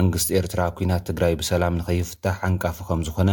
[0.00, 3.30] መንግስቲ ኤርትራ ኩናት ትግራይ ብሰላም ንከይፍታሕ ኣንቃፍ ከም ዝኾነ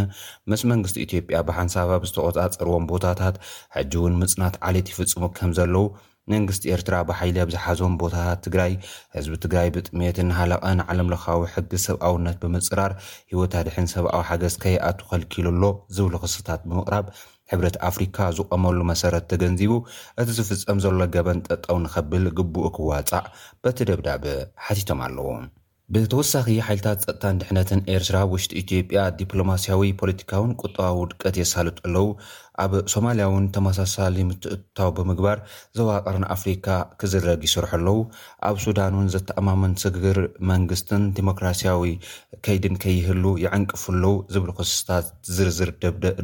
[0.51, 3.37] ምስ መንግስቲ ኢትዮጵያ ብሓንሳባብ ዝተቆፃፀርዎም ቦታታት
[3.77, 5.87] ሕጂ እውን ምፅናት ዓልት ይፍፅሙ ከም ዘለው
[6.33, 8.73] መንግስቲ ኤርትራ ባሓይሊ ኣብዝሓዞም ቦታታት ትግራይ
[9.15, 12.93] ህዝቢ ትግራይ ብጥሜት እናሃለቐን ዓለም ለካዊ ሕጊ ሰብኣውነት ብምፅራር
[13.33, 15.63] ሂወት ታድሕን ሰብኣዊ ሓገዝ ከይኣት ኸልኪሉኣሎ
[15.97, 17.07] ዝብሉ ክስታት ብምቕራብ
[17.51, 19.73] ሕብረት ኣፍሪካ ዝቀመሉ መሰረት ተገንዚቡ
[20.23, 23.23] እቲ ዝፍፀም ዘሎ ገበን ጠጠው ንኸብል ግቡኡ ክዋፅዕ
[23.65, 24.23] በቲ ደብዳብ
[24.67, 25.27] ሓቲቶም ኣለዎ
[25.95, 32.07] ብተወሳኺ ሓይልታት ፀጥታን ድሕነትን ኤርትራ ውሽጢ ኢትዮጵያ ዲፕሎማስያዊ ፖለቲካውን ቁጠባዊ ውድቀት የሳልጥ ኣለው
[32.63, 35.39] ኣብ ሶማልያውን ተመሳሳሊ ምትእጥታዊ ብምግባር
[35.79, 36.67] ዘዋቐርን ኣፍሪካ
[37.01, 37.99] ክዝረግ ይስርሑ ኣለው
[38.49, 40.19] ኣብ ሱዳን እውን ዘተኣማመን ስግግር
[40.51, 41.85] መንግስትን ዲሞክራስያዊ
[42.47, 45.71] ከይድን ከይህሉ ይዕንቅፉ ኣለው ዝብል ክስስታት ዝርዝር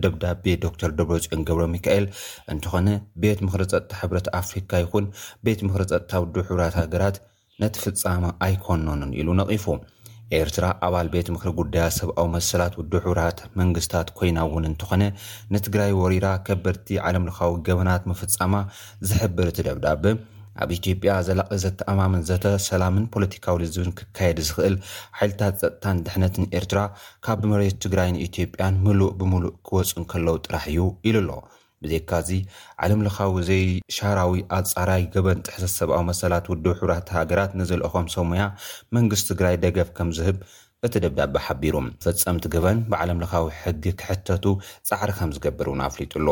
[0.06, 2.08] ደብዳቤ ዶክተር ደብሮፅዮን ገብሮ ሚካኤል
[2.56, 2.88] እንትኾነ
[3.26, 5.08] ቤት ምክሪ ፀጥታ ሕብረት ኣፍሪካ ይኩን
[5.48, 7.16] ቤት ምክሪ ፀጥታ ውዱ ሕብራት ሃገራት
[7.62, 9.66] ነቲ ፍፃሚ ኣይኮኖኑን ኢሉ ነቂፉ
[10.38, 15.04] ኤርትራ ኣባል ቤት ምክሪ ጉዳያት ሰብኣዊ መሰላት ውድሕብራት መንግስታት ኮይና እውን እንተኾነ
[15.56, 18.56] ንትግራይ ወሪራ ከበድቲ ዓለም ለካዊ ገበናት መፍፃማ
[19.10, 20.06] ዝሕብር እቲ ደብዳብ
[20.64, 24.76] ኣብ ኢትዮጵያ ዘላቂ ዘተኣማምን ዘተ ሰላምን ፖለቲካዊ ልዝብን ክካየድ ዝክእል
[25.20, 26.82] ሓይልታት ፀጥታን ድሕነትን ኤርትራ
[27.28, 31.32] ካብ መሬት ትግራይን ኢትዮጵያን ምሉእ ብምሉእ ክወፁን ከለው ጥራሕ እዩ ኢሉ ኣሎ
[31.86, 32.30] ብዜካዚ
[32.86, 38.44] ዓለም ለካዊ ዘይሻራዊ ኣፃራይ ገበን ጥሕሰት ሰብኣዊ መሰላት ውድ ሕብራት ሃገራት ንዘለኦኹም ሰሙያ
[38.98, 40.38] መንግስቲ ትግራይ ደገፍ ከም ዝህብ
[40.86, 44.46] እቲ ደብዳቤ ሓቢሩ ፍፀምቲ ገበን ብዓለም ለካዊ ሕጊ ክሕተቱ
[44.90, 46.28] ፃዕሪ ከም ዝገብር እን ኣፍሊጡሎ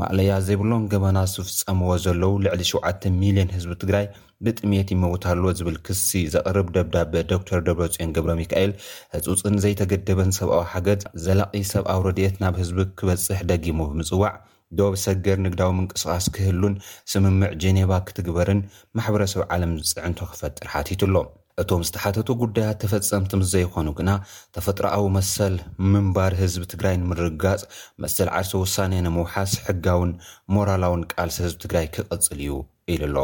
[0.00, 4.06] ማእለያ ዘይብሎም ገበና ዝፍፀምዎ ዘለው ልዕሊ 7ሚልዮን ህዝቢ ትግራይ
[4.46, 8.72] ብጥሜት ይመውታሎዎ ዝብል ክሲ ዘቕርብ ደብዳቤ ዶክተር ደብረፅዮን ገብሮ ሚካኤል
[9.16, 14.34] ህፁፅን ዘይተገደበን ሰብኣዊ ሓገዝ ዘላቒ ሰብኣዊ ረድት ናብ ህዝቢ ክበፅሕ ደጊሙ ብምፅዋዕ
[14.78, 16.74] ዶብ ሰገር ንግዳዊ ምንቅስቃስ ክህሉን
[17.12, 18.60] ስምምዕ ጀኔባ ክትግበርን
[18.98, 21.14] ማሕበረሰብ ዓለም ዝፅዕንቶ ክፈጥር ሓቲቱ ኣሎ
[21.62, 24.10] እቶም ዝተሓተቱ ጉዳያት ተፈፀምቲ ምስዘይኮኑ ግና
[24.56, 25.54] ተፈጥሮኣዊ መሰል
[25.92, 27.62] ምንባር ህዝቢ ትግራይ ንምርጋፅ
[28.04, 30.12] መስል ዓርሲ ውሳነ ንምውሓስ ሕጋውን
[30.56, 32.50] ሞራላውን ቃልሲ ህዝብ ትግራይ ክቐፅል እዩ
[32.94, 33.18] ኢሉ ኣሎ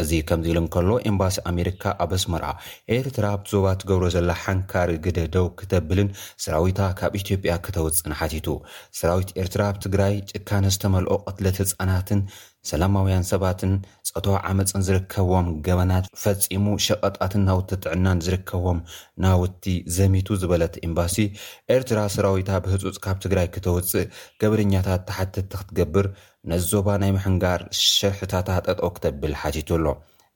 [0.00, 2.48] እዚ ከምዚ ኢሉ ን ከሎ ኤምባሲ ኣሜሪካ ኣብ ኣስመርኣ
[2.96, 6.08] ኤርትራ ኣብዞባ ትገብሮ ዘላ ሓንካሪ ግደደው ክተብልን
[6.44, 8.48] ሰራዊታ ካብ ኢትዮጵያ ክተውፅእን ሓቲቱ
[8.98, 12.20] ሰራዊት ኤርትራ ኣብ ትግራይ ጭካነ ዝተመልኦ ቅትለት ህፃናትን
[12.70, 13.72] ሰላማውያን ሰባትን
[14.08, 18.78] ፀተ ዓመፅን ዝርከቦም ገበናት ፈፂሙ ሸቐጣትን ናውቲ ጥዕናን ዝርከቦም
[19.24, 19.64] ናውቲ
[19.96, 21.16] ዘሚቱ ዝበለት ኤምባሲ
[21.74, 24.10] ኤርትራ ሰራዊታ ብህፁፅ ካብ ትግራይ ክተውፅእ
[24.42, 26.08] ገበርኛታት ተሓትትተክትገብር
[26.50, 29.86] ነዚ ዞባ ናይ ምሕንጋር ሽርሕታታ ጠጠ ክተብል ሓቲቱ ኣሎ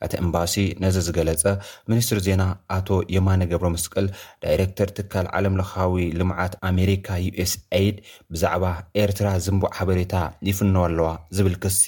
[0.04, 1.44] እቲ እምባሲ ነዚ ዝገለፀ
[1.90, 2.42] ሚኒስትሪ ዜና
[2.76, 4.06] ኣቶ የማነ ገብሮ መስቅል
[4.44, 7.54] ዳይረክተር ትካል ዓለምለካዊ ልምዓት ኣሜሪካ ዩስ
[7.96, 7.98] ድ
[8.32, 8.64] ብዛዕባ
[9.02, 10.14] ኤርትራ ዝምቡዕ ሓበሬታ
[10.50, 11.84] ይፍነዋ ኣለዋ ዝብል ክሲ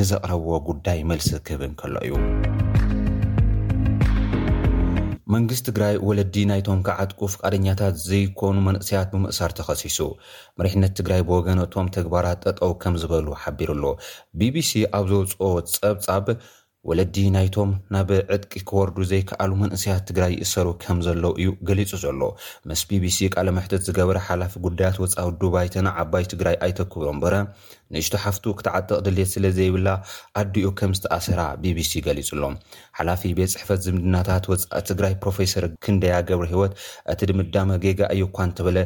[0.00, 2.14] ንዘቅረብዎ ጉዳይ መልሲ ክህብን ከሎ እዩ
[5.34, 9.98] መንግስት ትግራይ ወለዲ ናይቶም ከዓጥቁ ፍቃደኛታት ዘይኮኑ መንእስያት ብምእሳር ተኸሲሱ
[10.60, 13.84] መሪሕነት ትግራይ ብወገነቶም ተግባራት ጠጠው ከም ዝበሉ ሓቢሩ ኣሎ
[14.40, 16.26] ቢቢሲ ኣብ ዘውፅኦ ፀብፃብ
[16.88, 22.20] ወለዲ ናይቶም ናብ ዕጥቂ ክወርዱ ዘይከኣሉ መንእስያት ትግራይ ይእሰሩ ከም ዘለው እዩ ገሊፁ ዘሎ
[22.70, 27.34] ምስ ቢቢሲ ቃል መሕተት ዝገብረ ሓላፊ ጉዳያት ወፃ ውዱ ባይተና ዓባይ ትግራይ ኣይተክብሮ እበረ
[27.94, 29.88] ንእሽቶ ሓፍቱ ክተዓጥቕ ድሌት ስለ ዘይብላ
[30.42, 32.50] ኣድኡ ከም ዝተኣሰራ ቢቢሲ ገሊፁ ኣሎ
[33.00, 36.72] ሓላፊ ቤት ፅሕፈት ዝምድናታት ወፃኢ ትግራይ ፕሮፌሰር ክንደያ ገብሪ ሂወት
[37.14, 38.78] እቲ ድምዳመ ጌጋ እዩ እኳ እንተበለ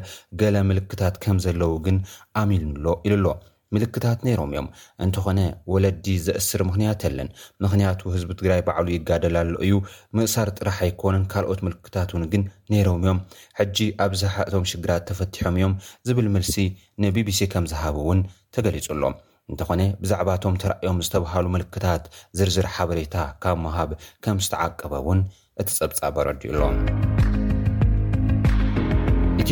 [0.43, 1.99] ገለ ምልክታት ከም ዘለው ግን
[2.43, 3.37] ኣሚልሎ ኢሉ ኣሎ
[3.75, 4.69] ምልክታት ነይሮም እዮም
[5.05, 5.41] እንተኾነ
[5.73, 7.29] ወለዲ ዘእስር ምኽንያት ኣለን
[7.65, 9.75] ምክንያቱ ህዝቢ ትግራይ ባዕሉ ይጋደላሉ እዩ
[10.19, 12.43] ምእሳር ጥራሕ ኣይኮንን ካልኦት ምልክታት እውን ግን
[12.75, 13.21] ነይሮም እዮም
[13.61, 15.75] ሕጂ ኣብዝሓቶም ሽግራት ተፈቲሖም እዮም
[16.11, 16.57] ዝብል ምልሲ
[17.05, 18.23] ንቢቢሲ ከም ዝሃብ እውን
[18.57, 19.17] ተገሊጹኣሎም
[19.53, 22.03] እንተኾነ ብዛዕባእቶም ተራእዮም ዝተባሃሉ ምልክታት
[22.41, 23.93] ዝርዝር ሓበሬታ ካብ ምሃብ
[24.27, 25.23] ከም ዝተዓቀበ እውን
[25.63, 26.77] እቲ ፀብጻበ ረዲኡሎም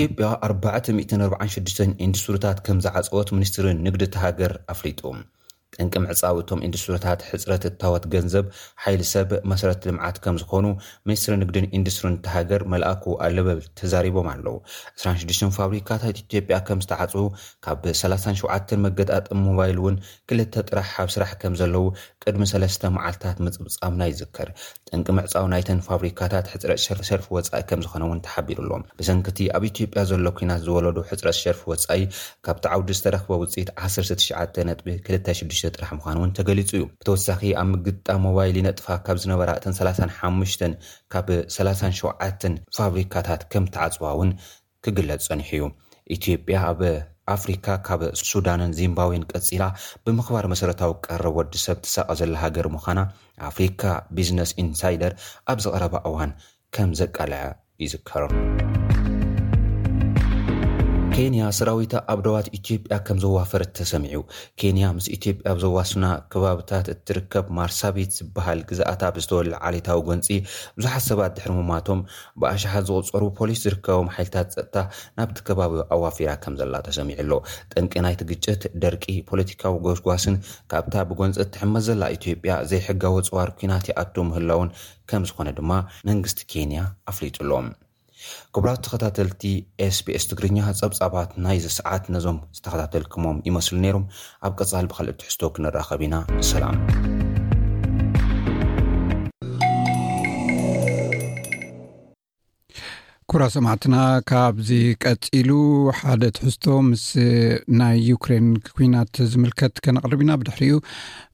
[0.02, 5.00] ኢትጵያ 446 ኢንዱስትሪታት ከም ዝዓፀወት ሚኒስትሪን ንግዲ ተሃገር ኣፍሊጡ
[5.76, 8.46] ጥንቂ ምዕፃው እቶም ኢንዱስትሪታት ሕፅረት እታወት ገንዘብ
[8.83, 10.66] ሓይሊ ሰብ መሰረት ልምዓት ከም ዝኾኑ
[11.09, 14.54] ሚኒስትሪ ንግድን ኢንዱስትሪን ተሃገር መላኣኩ ኣለበብል ተዛሪቦም ኣለዉ
[15.02, 17.14] 26 ፋብሪካታት ኢትዮጵያ ከም ዝተዓፅ
[17.66, 19.98] ካብ 37 መገጣጥን ሞባይል እውን
[20.31, 21.85] ክልተ ጥራሕ ኣብ ስራሕ ከም ዘለው
[22.24, 24.48] ቅድሚ 3ስተ መዓልትታት ምፅብፃሙና ይዝከር
[24.90, 30.26] ጥንቂ ምዕፃው ናይተን ፋብሪካታት ሕፅረት ሸርፊ ወፃኢ ከም ዝኾነ እውን ተሓቢሩኣሎም ብሰንክቲ ኣብ ኢትዮጵያ ዘሎ
[30.40, 32.02] ኩናት ዝወለዱ ሕፅረት ሸርፊ ወፃኢ
[32.48, 34.26] ካብቲ ዓውዲ ዝተረኽበ ውፅኢት 19
[35.07, 40.62] 26 ጥራሕ ምኳን እውን ተገሊፁ እዩ ብተወሳኺ ኣብ ምግጥጣ ሞባይል ነጥፋ ካብ ዝነበራ እተን35
[41.12, 44.31] ካብ 37 ፋብሪካታት ከም ተዓፅዋ እውን
[44.87, 45.71] ክግለፅ ፀኒሑ እዩ
[46.16, 46.81] ኢትዮጵያ ኣብ
[47.35, 49.62] ኣፍሪካ ካብ ሱዳንን ዚምባብን ቀፂላ
[50.07, 53.01] ብምኽባር መሰረታዊ ቀረብ ወዲሰብ ትሰቀ ዘላ ሃገር ምዃና
[53.51, 53.83] ኣፍሪካ
[54.18, 55.14] ቢዝነስ ኢንሳይደር
[55.53, 56.33] ኣብ ዝቀረባ እዋን
[56.77, 57.42] ከም ዘቃልዐ
[57.85, 58.35] ይዝከሮም
[61.18, 64.18] ኬንያ ሰራዊታ ኣብ ደዋት ኢትዮጵያ ከም ዘዋፈረት ተሰሚዑ
[64.61, 70.26] ኬንያ ምስ ኢትዮጵያ ብዘዋስና ከባብታት እትርከብ ማርሳቢት ዝበሃል ግዛኣታ ብዝተወሉ ዓሌታዊ ጎንፂ
[70.76, 72.02] ብዙሓት ሰባት ተሕርሙማቶም
[72.44, 74.76] ብኣሽሓት ዝቕፀሩ ፖሊስ ዝርከቦም ሓይልታት ፀጥታ
[75.20, 77.40] ናብቲ ከባቢ ኣዋፊራ ከም ዘላ ተሰሚዑ ሎ
[77.74, 80.37] ጥንቂ ናይቲ ግጭት ደርቂ ፖለቲካዊ ጎስጓስን
[80.74, 84.70] ካብታ ብጎንፂ እትሕመት ዘላ ኢትዮጵያ ዘይሕጋዊ ፅዋር ኩናት ይኣቱ ምህላውን
[85.12, 85.72] ከም ዝኾነ ድማ
[86.12, 87.68] መንግስቲ ኬንያ ኣፍሊጡ ኣሎም
[88.54, 89.42] ክቡራ ዝተኸታተልቲ
[89.87, 94.07] ኤስቤኤስ ትግርኛ ፀብፃባት ናይዚ ሰዓት ነዞም ዝተኸታተልኩሞም ይመስሉ ነይሩም
[94.48, 96.76] ኣብ ቀፃል ብካልእ ትሕዝቶ ክንራኸብ ኢና መሰላም
[103.31, 103.96] ኩራ ሰማዕትና
[104.31, 105.50] ካብዚቀፂሉ
[105.98, 107.02] ሓደ ትሕዝቶ ምስ
[107.81, 110.76] ናይ ዩክሬን ኩናት ዝምልከት ከነቐርብ ኢና ብድሕሪእዩ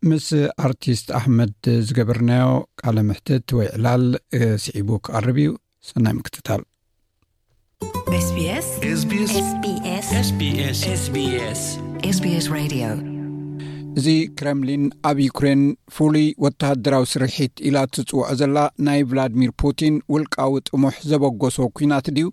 [0.08, 0.26] ምስ
[0.68, 1.54] ኣርቲስት ኣሕመድ
[1.88, 2.48] ዝገበርናዮ
[2.82, 4.06] ቃለ ምሕትት ወይ ዕላል
[4.64, 5.50] ስዒቡ ክቃርብ እዩ
[5.90, 6.60] ሰናይ ምክትታል
[13.98, 15.60] እዚ ክረምሊን ኣብ ዩክሬን
[15.96, 22.26] ፍሉይ ወተሃደራዊ ስርሒት ኢላ እትጽውዖ ዘላ ናይ ቭላድሚር ፑቲን ውልቃዊ ጥሙሕ ዘበጎሶ ኲናት ድዩ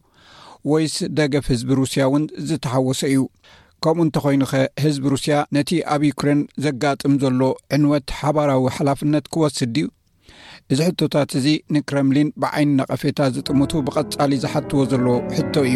[0.71, 3.21] ወይስ ደገፍ ህዝቢ ሩስያ እውን ዝተሓወሰ እዩ
[3.85, 7.39] ከምኡ እንተኾይኑ ኸ ህዝቢ ሩስያ ነቲ ኣብ ዩክሬን ዘጋጥም ዘሎ
[7.77, 9.87] ዕንወት ሓባራዊ ሓላፍነት ክወስድ ድዩ
[10.73, 15.75] እዚ ሕቶታት እዙ ንክረምሊን ብዓይኒ ነቐፌታ ዝጥምቱ ብቐጻሊ ዝሓትዎ ዘለዎ ሕቶ እዩ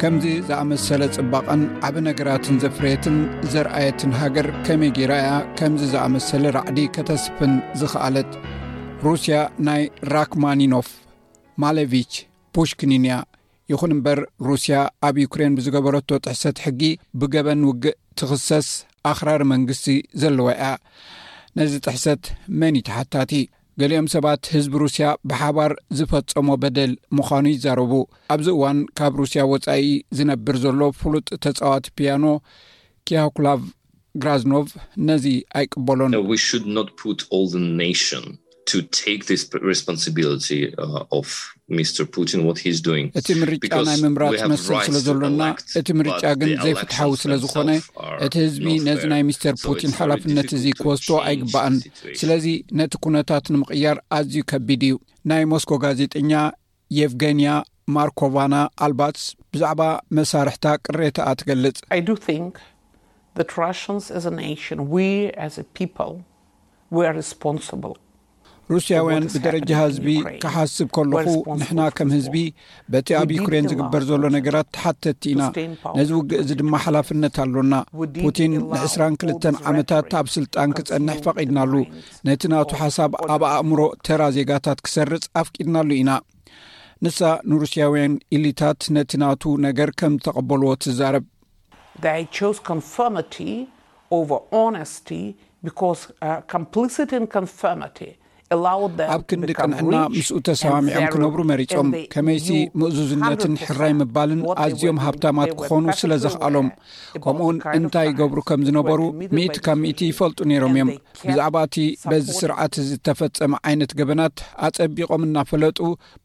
[0.00, 3.16] ከምዚ ዝኣመሰለ ጽባቐን ዓብ ነገራትን ዘፍሬትን
[3.52, 8.32] ዘርአየትን ሃገር ከመይ ጌይራ እያ ከምዚ ዝኣመሰለ ራዕዲ ከተስፍን ዝኽኣለት
[9.04, 9.82] ሩስያ ናይ
[10.14, 10.86] ራክማኒኖቭ
[11.62, 12.12] ማለቪች
[12.56, 13.14] ፑሽኪኒንያ
[13.72, 14.76] ይኹን እምበር ሩስያ
[15.08, 16.80] ኣብ ዩክሬን ብዝገበረቶ ጥሕሰት ሕጊ
[17.20, 18.68] ብገበን ውግእ ትኽሰስ
[19.10, 19.86] ኣኽራሪ መንግስቲ
[20.22, 20.68] ዘለዎ እያ
[21.60, 22.22] ነዚ ጥሕሰት
[22.62, 23.32] መን ይ ተሓታቲ
[23.82, 27.92] ገሊኦም ሰባት ህዝቢ ሩስያ ብሓባር ዝፈፀሞ በደል ምዃኑ ይዛረቡ
[28.36, 29.86] ኣብዚ እዋን ካብ ሩስያ ወፃኢ
[30.18, 32.24] ዝነብር ዘሎ ፍሉጥ ተፃዋቲ ፕያኖ
[33.08, 33.60] ኪያክላቭ
[34.24, 34.66] ግራዝኖቭ
[35.10, 35.24] ነዚ
[35.60, 36.12] ኣይቅበሎን
[38.74, 38.82] Uh,
[43.18, 45.42] እቲ ምርጫ ናይ ምምራት መስል ስለ ዘሎና
[45.80, 47.70] እቲ ምርጫ ግን ዘይፍትሓዊ ስለ ዝኾነ
[48.26, 51.76] እቲ ህዝቢ ነዚ ናይ ሚስተር ፑቲን ሓላፍነት እዚ ክወስቶ ኣይግባአን
[52.20, 52.46] ስለዚ
[52.80, 54.96] ነቲ ኩነታት ንምቅያር ኣዝዩ ከቢድ እዩ
[55.32, 56.32] ናይ ሞስኮ ጋዜጠኛ
[56.98, 57.50] የፍጌንያ
[57.96, 58.54] ማርኮቫና
[58.86, 59.82] ኣልባትስ ብዛዕባ
[60.20, 61.82] መሳርሕታ ቅሬታኣትገልጽ
[68.74, 70.06] ሩስያውያን ብደረጃ ህዝቢ
[70.42, 71.26] ካሓስብ ከለኹ
[71.58, 72.36] ንሕና ከም ህዝቢ
[72.92, 75.42] በቲ ኣብ ዩክሬን ዝግበር ዘሎ ነገራት ተሓተቲ ኢና
[75.98, 77.74] ነዚ ውግእ እዚ ድማ ሓላፍነት ኣሎና
[78.24, 81.72] ፑቲን ን22 ዓመታት ኣብ ስልጣን ክፀንሕ ፈቒድናሉ
[82.30, 86.10] ነቲ ናቱ ሓሳብ ኣብ ኣእምሮ ተራ ዜጋታት ክሰርፅ ኣፍቂድናሉ ኢና
[87.04, 87.20] ንሳ
[87.52, 91.24] ንሩስያውያን ኢሊታት ነቲ ናቱ ነገር ከም ዝተቐበልዎ ትዛረብ
[99.14, 102.48] ኣብ ክንዲ ቅንዕና ምስኡ ተሰማሚዖም ክነብሩ መሪፆም ከመይቲ
[102.80, 106.68] ምእዙዝነትን ሕራይ ምባልን ኣዝዮም ሃብታማት ክኾኑ ስለ ዘኽኣሎም
[107.24, 109.00] ከምኡውን እንታይ ይገብሩ ከም ዝነበሩ
[109.36, 110.90] ምእቲ ካብ ሚእቲ ይፈልጡ ነይሮም እዮም
[111.28, 111.76] ብዛዕባ እቲ
[112.10, 114.36] በዚ ስርዓት ዝተፈፀመ ዓይነት ገበናት
[114.68, 115.80] ኣጸቢቖም እናፈለጡ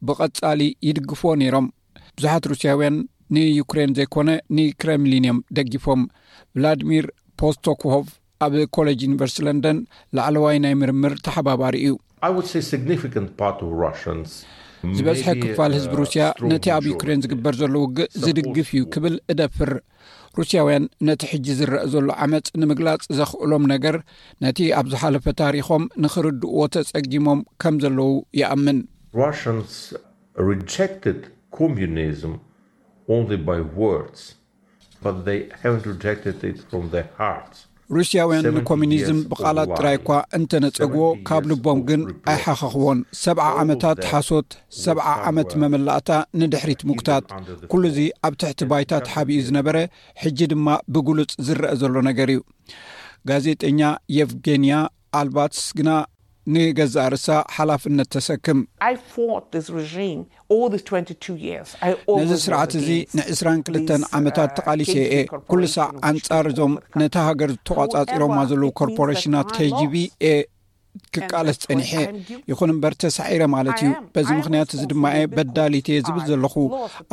[0.08, 1.68] ብቐጻሊ ይድግፍዎ ነይሮም
[2.16, 2.96] ብዙሓት ሩስያውያን
[3.34, 6.00] ንዩክሬን ዘይኮነ ንክረምሊን እዮም ደጊፎም
[6.56, 7.06] ቭላድሚር
[7.40, 8.08] ፖስቶኩሆቭ
[8.44, 9.78] ኣብ ኮለጅ ዩኒቨርስቲ ለንደን
[10.16, 11.92] ላዕለ ዋይ ናይ ምርምር ተሓባባሪ እዩ
[14.98, 19.70] ዝበዝሐ ክፋል ህዝቢ uh, ሩስያ ነቲ ኣብ ዩክሬን ዚግበር ዘሎ ውግእ ዝድግፍ እዩ ክብል እደፍር
[20.38, 23.94] ሩስያውያን ነቲ ሕጂ ዝረአ ዘሎ ዓመፅ ንምግላጽ ዘኽእሎም ነገር
[24.44, 29.18] ነቲ ኣብ ዝሓለፈ ታሪኾም ንኽርድእዎ ተጸጊሞም ከም ዘለዉ ይኣምንራ
[37.96, 44.48] ሩስያውያን ንኮሚኒዝም ብቓላት ጥራይ እኳ እንተነፀግዎ ካብ ልቦም ግን ኣይሓኽኽቦን ሰብዓ ዓመታት ሓሶት
[44.84, 46.10] ሰብዓ ዓመት መመላእታ
[46.42, 47.26] ንድሕሪት ምኩታት
[47.72, 49.78] ኩሉ ዙ ኣብ ትሕቲ ባይታት ሓብኡ ዝነበረ
[50.22, 52.40] ሕጂ ድማ ብጉሉፅ ዝርአ ዘሎ ነገር እዩ
[53.30, 53.82] ጋዜጠኛ
[54.18, 54.74] የፍጌንያ
[55.20, 55.90] ኣልባትስ ግና
[56.52, 57.26] ንገዛ ርሳ
[57.56, 58.58] ሓላፍነት ተሰክም
[62.20, 68.36] ነዚ ስርዓት እዙ ን22 uh, ዓመታት ተቓሊሴ እየ ኲሉ ሳዕ ኣንጻር እዞም ነታ ሃገር ዝተቋጻጺሮማ
[68.52, 69.94] ዘለ ኮርፖሬሽናት kጂb
[70.32, 70.34] ኤ
[71.16, 71.90] ክቃለስ ጸኒሐ
[72.50, 76.54] ይኹን እምበር ተሳዒረ ማለት እዩ በዚ ምክንያት እዚ ድማ እ በዳሊትየ ዝብል ዘለኹ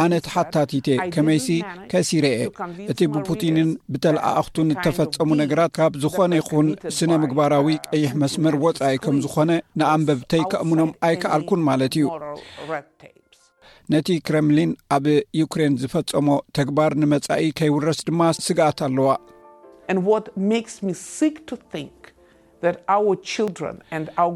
[0.06, 2.48] ኣነቲሓታቲቴ ከመይሲከሲረ እየ
[2.92, 9.50] እቲ ብፑቲንን ብተለኣኽቱ ንተፈፀሙ ነገራት ካብ ዝኾነ ይኹን ስነ ምግባራዊ ቀይሕ መስመር ወፃኢ ከም ዝኾነ
[9.82, 12.06] ንኣንበብተይ ከእምኖም ኣይከኣልኩን ማለት እዩ
[13.94, 15.06] ነቲ ክረምሊን ኣብ
[15.42, 19.08] ዩክሬን ዝፈጸሞ ተግባር ንመጻኢ ከይውረስ ድማ ስጋኣት ኣለዋ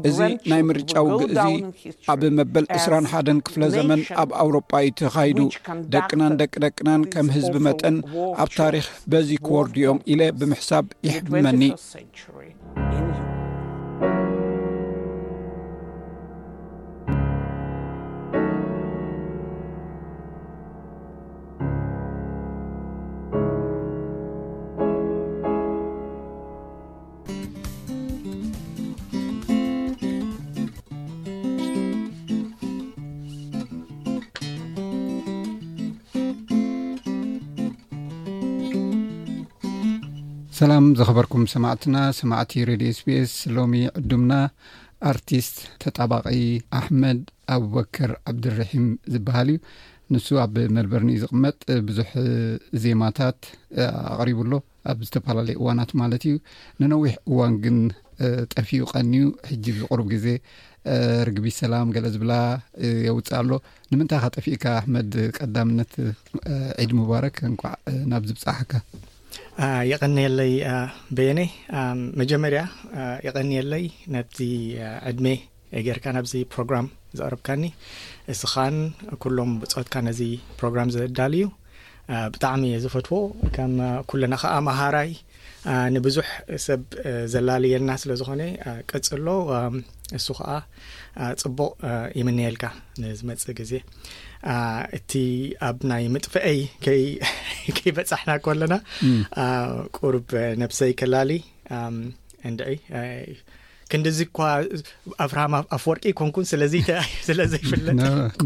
[0.08, 1.36] እዚ ናይ ምርጫ ውግእዚ
[2.12, 5.38] ኣብ መበል 2ስራን 1ደን ክፍለ ዘመን ኣብ አውሮጳ ዩተኻይዱ
[5.96, 7.96] ደቅናን ደቂ ደቅናን ከም ህዝቢ መጠን
[8.44, 11.62] ኣብ ታሪኽ በዚ ክወርድኦም ኢለ ብምሕሳብ ይሕመኒ
[40.58, 44.32] ሰላም ዘኸበርኩም ሰማዕትና ሰማዕቲ ሬድ ስፔስ ሎሚ ዕዱምና
[45.10, 46.26] ኣርቲስት ተጣባቂ
[46.78, 47.20] ኣሕመድ
[47.54, 49.56] ኣብበከር ዓብድርሒም ዝበሃል እዩ
[50.14, 51.56] ንሱ ኣብ መልበርኒዩ ዝቕመጥ
[51.88, 52.10] ብዙሕ
[52.82, 53.40] ዜማታት
[54.14, 54.52] ኣቕሪቡሎ
[54.92, 56.36] ኣብ ዝተፈላለዩ እዋናት ማለት እዩ
[56.82, 57.78] ንነዊሕ እዋን ግን
[58.54, 60.26] ጠፊኡ ቀኒዩ ሕጂ ዝቕሩብ ግዜ
[61.28, 62.34] ርግቢ ሰላም ገለ ዝብላ
[63.08, 63.50] የውፅእ ኣሎ
[63.94, 65.92] ንምንታይ ካ ጠፊእካ ኣሕመድ ቀዳምነት
[66.82, 67.58] ዒድ ምባረክ እንዕ
[68.12, 68.72] ናብ ዝብፅሓካ
[69.90, 70.52] የቐኒየለይ
[71.16, 71.40] በየነ
[72.20, 72.62] መጀመርያ
[73.26, 74.38] ይቐኒየለይ ናብቲ
[75.10, 75.26] ዕድሜ
[75.88, 76.86] ጌርካ ናብዚ ፕሮግራም
[77.18, 77.62] ዘቕርብካኒ
[78.32, 78.76] እስኻን
[79.22, 80.20] ኩሎም ብፅትካ ነዚ
[80.60, 81.44] ፕሮግራም ዘዳል ዩ
[82.32, 83.18] ብጣዕሚ ዝፈትዎ
[83.56, 83.74] ከም
[84.10, 85.10] ኩለና ከዓ መሃራይ
[85.94, 86.26] ንብዙሕ
[86.66, 86.82] ሰብ
[87.32, 88.42] ዘላልየና ስለ ዝኾነ
[88.90, 89.36] ቅፅ ሎ
[90.18, 90.50] እሱ ከዓ
[91.42, 91.72] ፅቡቅ
[92.20, 92.64] ይምንየልካ
[93.04, 93.72] ንዝመፅእ ግዜ
[94.96, 95.12] እቲ
[95.68, 96.58] ኣብ ናይ ምጥፈአይ
[97.76, 98.74] ከይበፃሕናኮ ኣለና
[99.96, 100.26] ቁሩብ
[100.62, 101.32] ነፍሰይ ከላሊ
[102.48, 102.58] እንድ
[103.92, 104.38] ክንዲዚ እኳ
[105.24, 106.74] ኣፍርሃማ ኣፍ ወርቂ ይኮንኩን ስለዚ
[107.28, 107.96] ስለዘይፍለጥ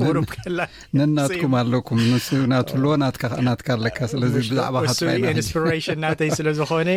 [0.01, 0.19] ቁሩ
[0.59, 5.01] ላነናትኩም ኣለኩም ንስናትሎዎ ናትካ ናትካ ኣለካ ስለዚ ብዛዕባ እስ
[5.33, 6.89] ኢንስሽን ናተይ ስለዝኾነ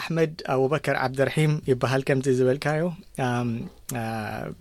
[0.00, 2.84] ኣሕመድ ኣብበከር ዓብድርሒም ይበሃል ከምቲ ዝበልካዮ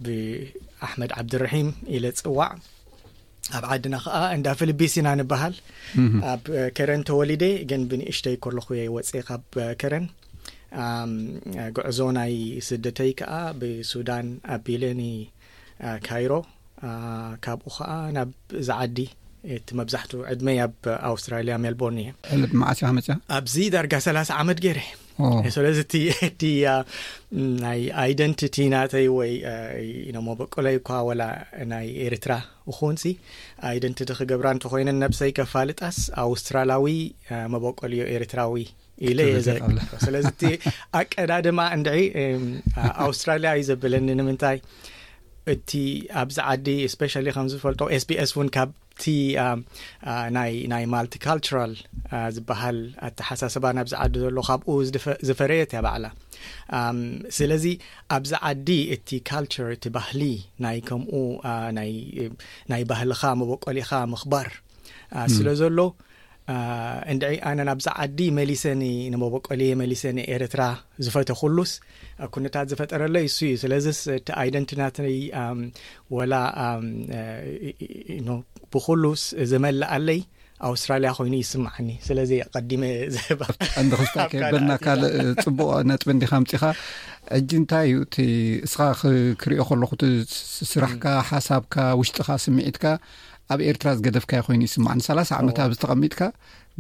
[0.06, 2.50] ብኣሕመድ ዓብድርሒም ኢለ ፅዋዕ
[3.52, 5.54] ካብ ዓድና ከዓ እንዳ ፊልፒስ ኢና ንበሃል
[6.32, 6.42] ኣብ
[6.78, 9.44] ከረን ተወሊደ ግን ብንእሽተይ ከለኹ ወፀ ካብ
[9.82, 10.06] ከረን
[11.78, 12.36] ጉዕዞ ናይ
[12.68, 13.32] ስደተይ ከዓ
[13.62, 15.02] ብሱዳን ኣብቢልኒ
[16.08, 16.34] ካይሮ
[17.46, 18.30] ካብኡ ከዓ ናብ
[18.68, 19.00] ዝዓዲ
[19.68, 20.74] ቲ መብዛሕትኡ ዕድመይ ኣብ
[21.10, 22.00] ኣውስትራሊያ ሜልቦኒ
[22.36, 22.48] እ
[23.38, 24.80] ኣብዚ ዳርጋ 3ላ ዓመት ገረ
[25.56, 26.42] ስለዚ እቲቲ
[27.64, 27.80] ናይ
[28.12, 29.32] ይንቲቲ ናተይ ወይ
[30.28, 31.24] መበቀሎይ እኳ ወላ
[31.74, 32.34] ናይ ኤርትራ
[32.78, 32.98] ኹን
[33.78, 36.86] ይንቲቲ ክገብራ እንተኮይነን ነብሰይ ከፋልጣስ ኣውስትራላዊ
[37.56, 38.56] መበቀል ዮ ኤርትራዊ
[39.12, 40.42] ኢለየዘስለዚእቲ
[41.02, 41.88] ኣቀዳድማ እንድ
[43.08, 44.58] ኣውስትራልያ ዩ ዘብለኒ ንምንታይ
[45.54, 45.72] እቲ
[46.22, 47.00] ኣብዚ ዓዲ ስፖ
[47.36, 48.44] ከምዝፈልጦ ስቢ ስ ው
[49.04, 49.12] ቲ
[50.74, 51.74] ናይ ማልቲካልቸራል
[52.38, 54.76] ዝበሃል ኣተሓሳስባ ናብዚ ዓዲ ዘሎ ካብኡ
[55.30, 56.06] ዝፈረየት ያባዕላ
[57.38, 57.66] ስለዚ
[58.18, 60.22] ኣብዚ ዓዲ እቲ ካልቸር እቲ ባህሊ
[60.66, 61.14] ናይ ከምኡ
[62.74, 64.50] ናይ ባህልኻ መበቀሊኻ ምኽባር
[65.38, 65.80] ስለ ዘሎ
[67.12, 68.84] እንደኣነ ናብዛ ዓዲ መሊሰኒ
[69.14, 70.62] ንመበቀሊየ መሊሰኒኤረትራ
[71.06, 71.72] ዝፈተ ኩሉስ
[72.36, 74.98] ኩነታት ዝፈጠረለ ይሱ እዩ ስለዚስ እቲ ኣይደንቲት
[76.16, 76.34] ወላ
[78.28, 78.30] ዩ
[78.76, 79.04] ብኩሉ
[79.52, 80.20] ዘመላኣለይ
[80.70, 82.82] ኣውስትራልያ ኮይኑ ይስማዕኒ ስለዚ ቀዲመ
[83.16, 85.14] ዘእንክስታከበና ካልእ
[85.46, 86.64] ፅቡቅ ነጥበ ዲካ ምፂኻ
[87.38, 88.16] እጂ እንታይ እዩ እቲ
[88.68, 88.80] እስኻ
[89.42, 90.12] ክርዮ ከለኹ እ
[90.72, 92.86] ስራሕካ ሓሳብካ ውሽጢኻ ስሚዒትካ
[93.54, 96.22] ኣብ ኤርትራ ዝገደፍካ ኮይኑ ይስማዕኒ ሳላ0 ዓመትብ ዝተቐሚጥካ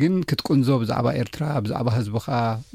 [0.01, 2.27] ግን ክትቅንዞ ብዛዕባ ኤርትራ ብዛዕባ ህዝቢኻ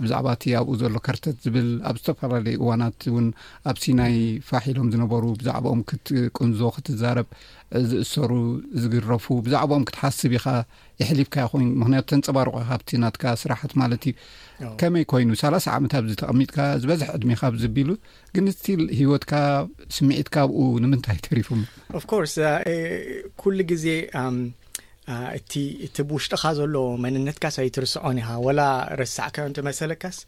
[0.05, 3.27] ብዛዕባ እቲ ኣብኡ ዘሎ ከርተት ዝብል ኣብ ዝተፈላለዩ እዋናት እውን
[3.71, 4.17] ኣብ ሲናይ
[4.49, 7.29] ፋሒሎም ዝነበሩ ብዛዕባኦም ክትቅንዞ ክትዛረብ
[7.91, 8.33] ዝእሰሩ
[8.83, 10.47] ዝግረፉ ብዛዕባኦም ክትሓስብ ኢኻ
[11.03, 14.15] የሕሊፍካ ይኮይኑ ምክንያቱ ተንፀባርቑ ካ ብቲ ናትካ ስራሕት ማለት እዩ
[14.83, 17.91] ከመይ ኮይኑ ሳላ0 ዓመት ብዚተቐሚጥካ ዝበዝሕ ዕድሚካ ብ ዝቢሉ
[18.35, 19.33] ግን ስትል ሂወትካ
[19.97, 21.49] ስምዒትካ ኣብኡ ንምንታይ ተሪፉ
[23.59, 23.87] ሉ ግዜ
[25.39, 25.53] እቲ
[25.87, 28.61] እቲ ብውሽጢኻ ዘሎዎ መንነትካስ ኣይትርስዖን ኢኻ ወላ
[29.01, 30.19] ረሳዕካዮንእትመሰለካስ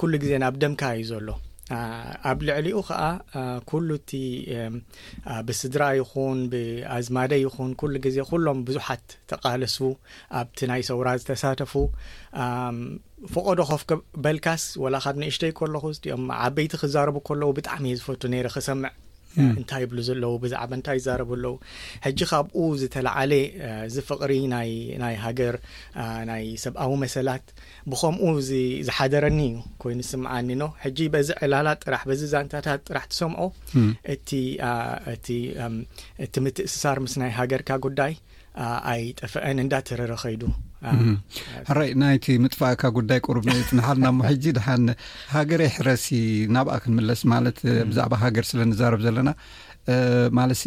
[0.00, 1.28] ኩሉ ግዜ ናብ ደምካ እዩ ዘሎ
[2.28, 3.02] ኣብ ልዕሊኡ ከዓ
[3.70, 4.10] ኩሉ እቲ
[5.48, 9.74] ብስድራ ይኹን ብኣዝማደ ይኹን ኩሉ ግዜ ኩሎም ብዙሓት ተቓለስ
[10.42, 11.74] ኣብቲ ናይ ሰውራ ዝተሳተፉ
[13.34, 13.84] ፍቐዶ ኮፍ
[14.26, 18.92] በልካስ ወላ ካብ ንእሽተይ ከለኹስ ድኦም ዓበይቲ ክዛረቡ ከለዉ ብጣዕሚ እየ ዝፈቱ ነይረ ክሰምዕ
[19.44, 21.54] እንታይ ይብሉ ዘለዉ ብዛዕባ እንታይ ይዛረቡ ኣለዉ
[22.06, 23.32] ሕጂ ካብኡ ዝተላዓለ
[23.94, 24.32] ዝፍቕሪ
[25.02, 25.56] ናይ ሃገር
[26.30, 27.46] ናይ ሰብኣዊ መሰላት
[27.92, 28.32] ብከምኡ
[28.88, 33.44] ዝሓደረኒ እዩ ኮይኑ ስምዓኒኖ ሕጂ በዚ ዕላላት ጥራሕ በዚ ዛንታታት ጥራሕ ትሰምዖ
[34.14, 34.30] እቲ
[35.14, 35.26] እቲ
[36.26, 38.14] እቲ ምት እንስሳር ምስ ናይ ሃገርካ ጉዳይ
[38.94, 40.42] ኣይጠፍአን እንዳ ተረረ ኸይዱ
[41.68, 44.66] ሓራይ ናይቲ ምጥፋእካ ጉዳይ ቅሩብ ናጥንሓልና ሞ ሕጂ ድሓ
[45.36, 46.06] ሃገረይ ሕረሲ
[46.56, 47.58] ናብኣ ክንምለስ ማለት
[47.88, 49.30] ብዛዕባ ሃገር ስለ ንዛረብ ዘለና
[50.38, 50.62] ማለሲ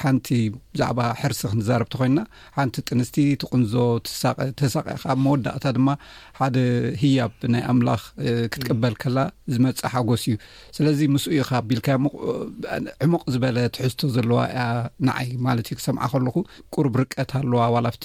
[0.00, 0.28] ሓንቲ
[0.74, 2.20] ብዛዕባ ሕርሲ ክንዛረብ ቲ ኮንና
[2.56, 3.74] ሓንቲ ጥንስቲ ትቕንዞ
[4.60, 5.88] ተሳቀዕካ ኣብ መወዳእታ ድማ
[6.38, 6.56] ሓደ
[7.02, 8.02] ህያብ ናይ ኣምላኽ
[8.54, 9.18] ክትቀበል ከላ
[9.52, 10.38] ዝመፅእ ሓጎስ እዩ
[10.78, 14.64] ስለዚ ምስ ዩ ካ ቢልካዕሙቕ ዝበለ ትሕዝቶ ዘለዋ እያ
[15.10, 16.36] ንዓይ ማለት እዩ ክሰምዓ ከለኹ
[16.76, 18.04] ቅርብ ርቀት ኣለዋ ዋላፍቲ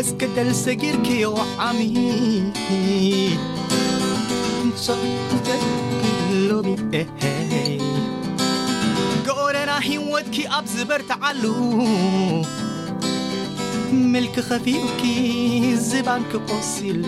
[0.00, 1.22] እsገተል ሰጊርክዮ
[1.66, 1.78] ዓሚ
[6.48, 7.72] ሎ ይ
[9.28, 11.42] ጎረና ሂ ወትኪ ኣብ ዝበርትዓሉ
[14.12, 15.00] ምልክ ኸፊفኪ
[15.88, 17.04] ዝባንክቆሉ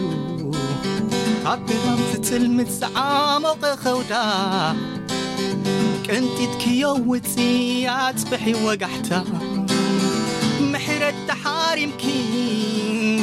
[1.44, 4.12] ካብرም ፅልምት ዝዓሞቀኸውዳ
[6.08, 6.82] ቀንቲትክዮ
[7.12, 7.34] ውፅ
[7.88, 9.12] ያትብሒ ወጋሕታ
[11.02, 11.28] ረታ
[11.78, 12.04] ሪك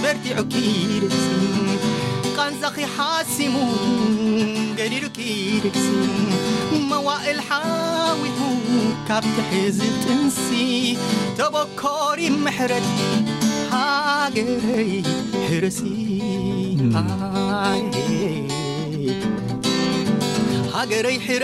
[0.04, 1.04] በርቲዑكር
[2.38, 3.56] قንزኺ ሓسሙ
[4.80, 5.86] ገዲركርس
[6.90, 8.38] መዋئلሓዊه
[9.08, 10.40] ካብتحዝ ጥንس
[11.40, 12.90] ተبكሪ مሕረት
[14.36, 14.94] ገረይ
[20.90, 21.44] ገረይ حረ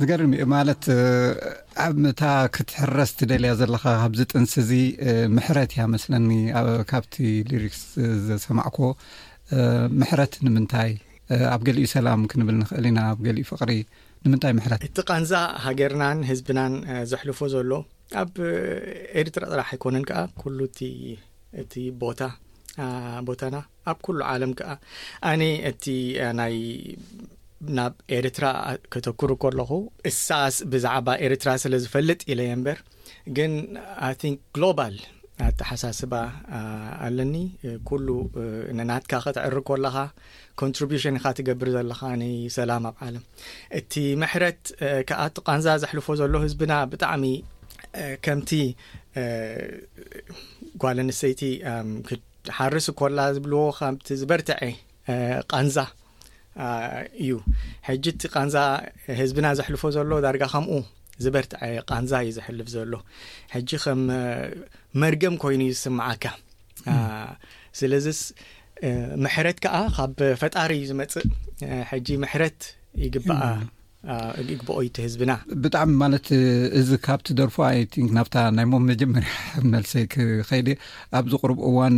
[0.00, 0.82] ዝገርም ኦ ማለት
[1.84, 2.22] ኣብ ምታ
[2.54, 4.70] ክትሕረስ ትደልያ ዘለካ ካብዚ ጥንስ እዙ
[5.36, 6.28] ምሕረት እያ መስለኒ
[6.90, 7.14] ካብቲ
[7.50, 7.80] ሊሪክስ
[8.26, 8.78] ዘሰማዕኮ
[10.00, 10.92] ምሕረት ንምንታይ
[11.54, 13.72] ኣብ ገሊእ ሰላም ክንብል ንኽእል ኢና ኣብ ገሊእ ፍቕሪ
[14.26, 15.32] ንምንታይ ምሕዳት እቲ ካንዛ
[15.64, 16.72] ሃገርናን ህዝብናን
[17.10, 17.72] ዘሕልፎ ዘሎ
[18.22, 18.34] ኣብ
[19.20, 20.78] ኤርትራ ጥራሕ ኣይኮነን ከዓ ኩሉ እቲ
[21.62, 22.20] እቲ ቦታ
[23.28, 23.56] ቦታና
[23.90, 24.72] ኣብ ኩሉ ዓለም ከዓ
[25.30, 25.84] ኣነ እቲ
[26.40, 26.56] ናይ
[27.78, 28.46] ናብ ኤርትራ
[28.94, 29.70] ከተክሩ ከለኹ
[30.10, 32.78] እሳስ ብዛዕባ ኤርትራ ስለ ዝፈልጥ ኢለየ ምበር
[33.38, 33.54] ግን
[34.08, 34.96] ኣይ ንክ ግሎባል
[35.46, 36.14] ኣተሓሳስባ
[37.06, 37.34] ኣለኒ
[37.88, 38.08] ኩሉ
[38.78, 39.96] ነናትካ ክትዕር ከለኻ
[40.60, 42.00] ኮንትሪቡሽን ኢካ ትገብር ዘለካ
[42.46, 43.24] ይሰላም ኣብ ዓለም
[43.78, 44.62] እቲ ምሕረት
[45.10, 47.24] ከኣቲ ቃንዛ ዘሕልፎ ዘሎ ህዝብና ብጣዕሚ
[48.26, 48.50] ከምቲ
[50.82, 51.42] ጓል ንሰይቲ
[52.58, 54.58] ሓርስ ኮላ ዝብልዎ ከምቲ ዝበርትዐ
[55.54, 55.76] ቃንዛ
[57.24, 57.32] እዩ
[57.88, 58.54] ሕጂቲ ቃንዛ
[59.20, 60.72] ህዝብና ዘሕልፎ ዘሎ ዳርጋ ከምኡ
[61.24, 61.60] ዝበርቲዐ
[61.90, 62.92] ቃንዛ እዩ ዝሕልፍ ዘሎ
[63.54, 64.02] ሕጂ ከም
[65.04, 66.24] መርገም ኮይኑ ዩ ዝስምዓካ
[67.80, 68.20] ስለዚስ
[69.24, 71.26] ምሕረት ከዓ ካብ ፈጣሪ እዩ ዝመፅእ
[71.90, 72.60] ሕጂ ምሕረት
[73.06, 73.42] ይግባኣ
[74.50, 76.26] ይግበኦ ዩቲ ህዝብና ብጣዕሚ ማለት
[76.80, 79.32] እዚ ካብቲ ደርፎ ይን ናብታ ናይ ሞ መጀመርያ
[79.72, 80.76] መልሰይ ክከይድ እየ
[81.20, 81.96] ኣብዚ ቅርብ እዋን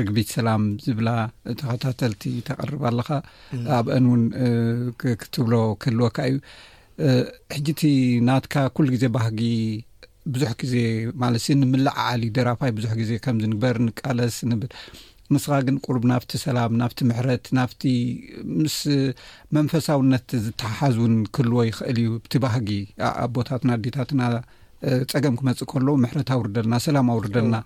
[0.00, 1.10] ርግቢት ሰላም ዝብላ
[1.62, 3.10] ተኸታተልቲ ተቐርብ ኣለካ
[3.78, 4.22] ኣብ አን እውን
[5.02, 6.38] ክትብሎ ክህልወካ እዩ
[7.54, 7.82] ሕጂእቲ
[8.28, 9.38] ናትካ ኩሉ ግዜ ባህጊ
[10.34, 10.74] ብዙሕ ግዜ
[11.22, 14.70] ማለትሲ ንምላእ ዓዓሊዩ ደራፋይ ብዙሕ ግዜ ከምዚ ንግበር ንቃለስ ንብል
[15.32, 17.82] ምስኻ ግን ቅርብ ናፍቲ ሰላም ናፍቲ ምሕረት ናፍቲ
[18.62, 18.76] ምስ
[19.56, 22.68] መንፈሳውነት ዝተሓሓዝ ውን ክህልዎ ይኽእል እዩ ብቲ ባህጊ
[23.26, 24.20] ኣቦታትና ኣዴታትና
[25.12, 27.56] ፀገም ክመጽእ ከሎ ምሕረታ ውርደልና ሰላማ ውርደልና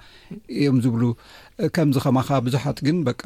[0.61, 1.05] እዮም ዝብሉ
[1.77, 3.23] ከምዚ ኸማካ ብዙሓት ግን በቃ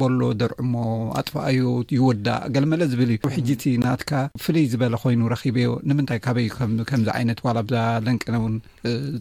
[0.00, 0.74] በሎ ደርዕሞ
[1.20, 1.66] ኣጥፋኣዮ
[1.96, 4.10] ይወዳእ ገልመለ ዝብል እዩ ብ ሕጂእቲ ናትካ
[4.44, 7.76] ፍለይ ዝበለ ኮይኑ ረኺበ ዮ ንምንታይ ካበይ ከምዚ ዓይነት ዋላ ብዛ
[8.06, 8.56] ለንቅነ እውን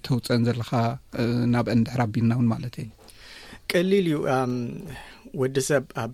[0.07, 0.71] ተውፀን ዘለካ
[1.53, 2.89] ናብ አንድሕር ኣቢልና እውን ማለት እዩ
[3.73, 4.19] ቀሊል እዩ
[5.43, 6.13] ወዲ ሰብ ኣብ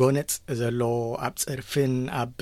[0.00, 0.94] ጎነፅ ዘለዎ
[1.26, 1.92] ኣብ ፅርፍን
[2.22, 2.32] ኣብ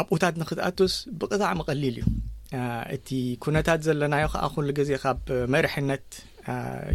[0.00, 2.04] ኣብኡታት ንክትኣቱስ ብቕጣዕሚ ቀሊል እዩ
[2.94, 3.08] እቲ
[3.44, 5.18] ኩነታት ዘለናዮ ከዓ ኩሉ ግዜ ካብ
[5.54, 6.06] መርሕነት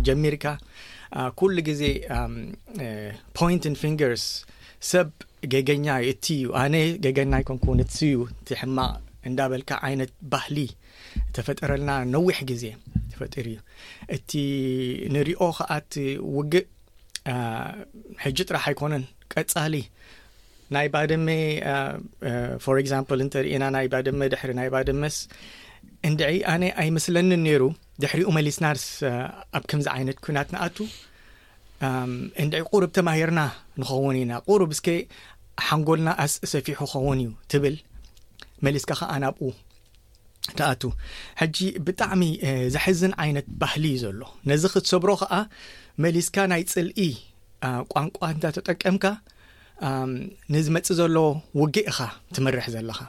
[0.07, 0.45] ጀሚርካ
[1.39, 1.81] ኩሉ ግዜ
[3.37, 3.49] ፖ
[3.93, 4.25] ንርስ
[4.91, 5.09] ሰብ
[5.53, 8.93] ገገኛ እ እዩ ኣነ ገገና ይኮንኩን እስ እዩ እቲ ሕማቅ
[9.29, 10.57] እንዳበልካ ዓይነት ባህሊ
[11.35, 12.63] ተፈጠረልና ነዊሕ ግዜ
[13.11, 13.57] ተፈጢር እዩ
[14.15, 14.31] እቲ
[15.15, 15.93] ንሪኦ ከዓእቲ
[16.37, 16.67] ውግእ
[18.23, 19.03] ሕጂ ጥራሕ ኣይኮነን
[19.33, 19.73] ቀፃሊ
[20.75, 21.29] ናይ ባደሜ
[22.65, 25.15] ፎር ዚምፖ እንተሪእና ናይ ባደመ ድሕሪ ናይ ባደመስ
[26.07, 26.19] እንድ
[26.53, 27.63] ኣነ ኣይምስለኒ ነይሩ
[28.03, 28.83] ድሕሪኡ መሊስናስ
[29.57, 30.77] ኣብ ከምዚ ዓይነት ኩናት ንኣቱ
[32.43, 33.41] እንድ ቁሩብ ተማሂርና
[33.81, 34.87] ንኸውን ኢና ቁሩብ እስከ
[35.67, 37.75] ሓንጎልና ኣስ ሰፊሑ ክኸውን እዩ ትብል
[38.65, 39.49] መሊስካ ከዓ ናብኡ
[40.59, 40.81] ተኣቱ
[41.41, 41.57] ሕጂ
[41.87, 42.21] ብጣዕሚ
[42.75, 45.33] ዘሐዝን ዓይነት ባህሊ ዩ ዘሎ ነዚ ክትሰብሮ ከዓ
[46.05, 47.05] መሊስካ ናይ ፅልኢ
[47.93, 49.05] ቋንቋ እንታተጠቀምካ
[50.53, 51.15] ንዝመፅእ ዘሎ
[51.59, 51.99] ውግእ ኢኻ
[52.35, 52.99] ትምርሕ ዘለኻ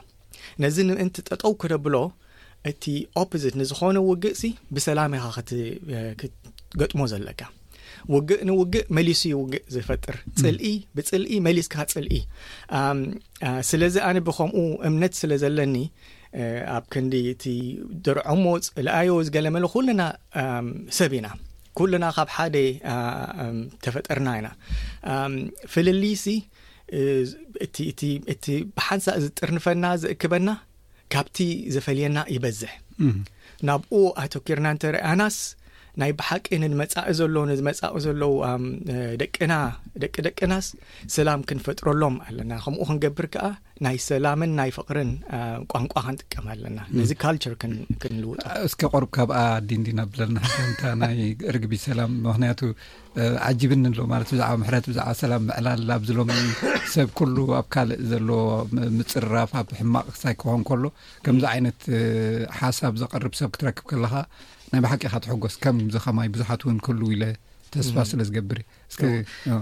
[0.63, 1.95] ነዚ ንምእንቲ ጠጠው ክደብሎ
[2.69, 2.83] እቲ
[3.21, 4.43] ኦፖዚት ንዝኾነ ውግእ ሲ
[4.75, 5.25] ብሰላም ኢኻ
[6.19, 7.41] ክትገጥሞ ዘለካ
[8.13, 12.13] ውግእ ንውግእ መሊስ ውግእ ዝፈጥር ፅልኢ ብፅልኢ መሊስካ ፅልኢ
[13.69, 14.57] ስለዚ ኣነ ብከምኡ
[14.89, 15.75] እምነት ስለ ዘለኒ
[16.75, 17.43] ኣብ ክንዲ እቲ
[18.05, 20.01] ድርዖሞፅ ልኣዮ ዝገለመለ ኩሉና
[20.97, 21.27] ሰብ ኢና
[21.77, 22.57] ኩሉና ካብ ሓደ
[23.85, 24.47] ተፈጠርና ኢና
[25.73, 26.35] ፍልሊ ሲ
[27.65, 28.45] እቲእቲእቲ
[28.77, 30.49] ብሓንሳእ ዝጥርንፈና ዝእክበና
[31.13, 31.37] ካብቲ
[31.75, 32.73] ዘፈልየና ይበዝሕ
[33.69, 35.35] ናብኡ ኣቶኪርና እንተርያናስ
[36.01, 38.31] ናይ ብሓቂ ንመፃኢ ዘሎዉ ንዝመጻኢ ዘለዉ
[39.21, 39.53] ደና
[40.03, 40.65] ደቂ ደቅናስ
[41.15, 43.45] ሰላም ክንፈጥረሎም ኣለና ከምኡ ክንገብር ከዓ
[43.85, 45.09] ናይ ሰላምን ናይ ፍቅርን
[45.71, 47.53] ቋንቋ ክንጥቀመ ኣለና ነዚ ካልቸር
[48.01, 50.39] ክንልውጥ እስከ ቆርብካብኣ ኣዲንዲና ብለልና
[50.81, 51.15] ታ ናይ
[51.51, 52.61] እርግቢ ሰላም ምክንያቱ
[53.49, 56.31] ዓጂብኒ ኣሎ ማለት ብዛዕባ ምሕረት ብዛዕባ ሰላም ምዕላል ኣብዝሎሚ
[56.95, 58.39] ሰብ ኩሉ ኣብ ካልእ ዘለዎ
[58.99, 60.83] ምፅርራፍ ኣብ ሕማቅ ክሳይ ክኾን ከሎ
[61.27, 61.81] ከምዚ ዓይነት
[62.59, 64.13] ሓሳብ ዘቐርብ ሰብ ክትረክብ ከለኻ
[64.73, 67.23] ናይ ባሓቂ ካ ትሕጎስ ከምዚ ኸማይ ብዙሓት እውን ክህልው ኢለ
[67.73, 68.59] ተስፋ ስለዝገብር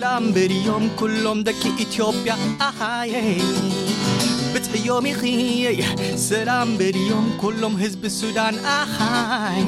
[0.03, 0.85] ላ ብዮም
[1.25, 2.33] ሎም ደቂ ኢዮפያ
[2.91, 5.81] ኣየብዮየይ
[6.51, 9.61] ላም ብዮም ኩሎም ዝብ ሱዳን ኣይ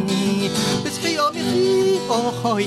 [0.84, 0.86] ብ
[1.18, 1.36] ዮም
[2.64, 2.66] ይ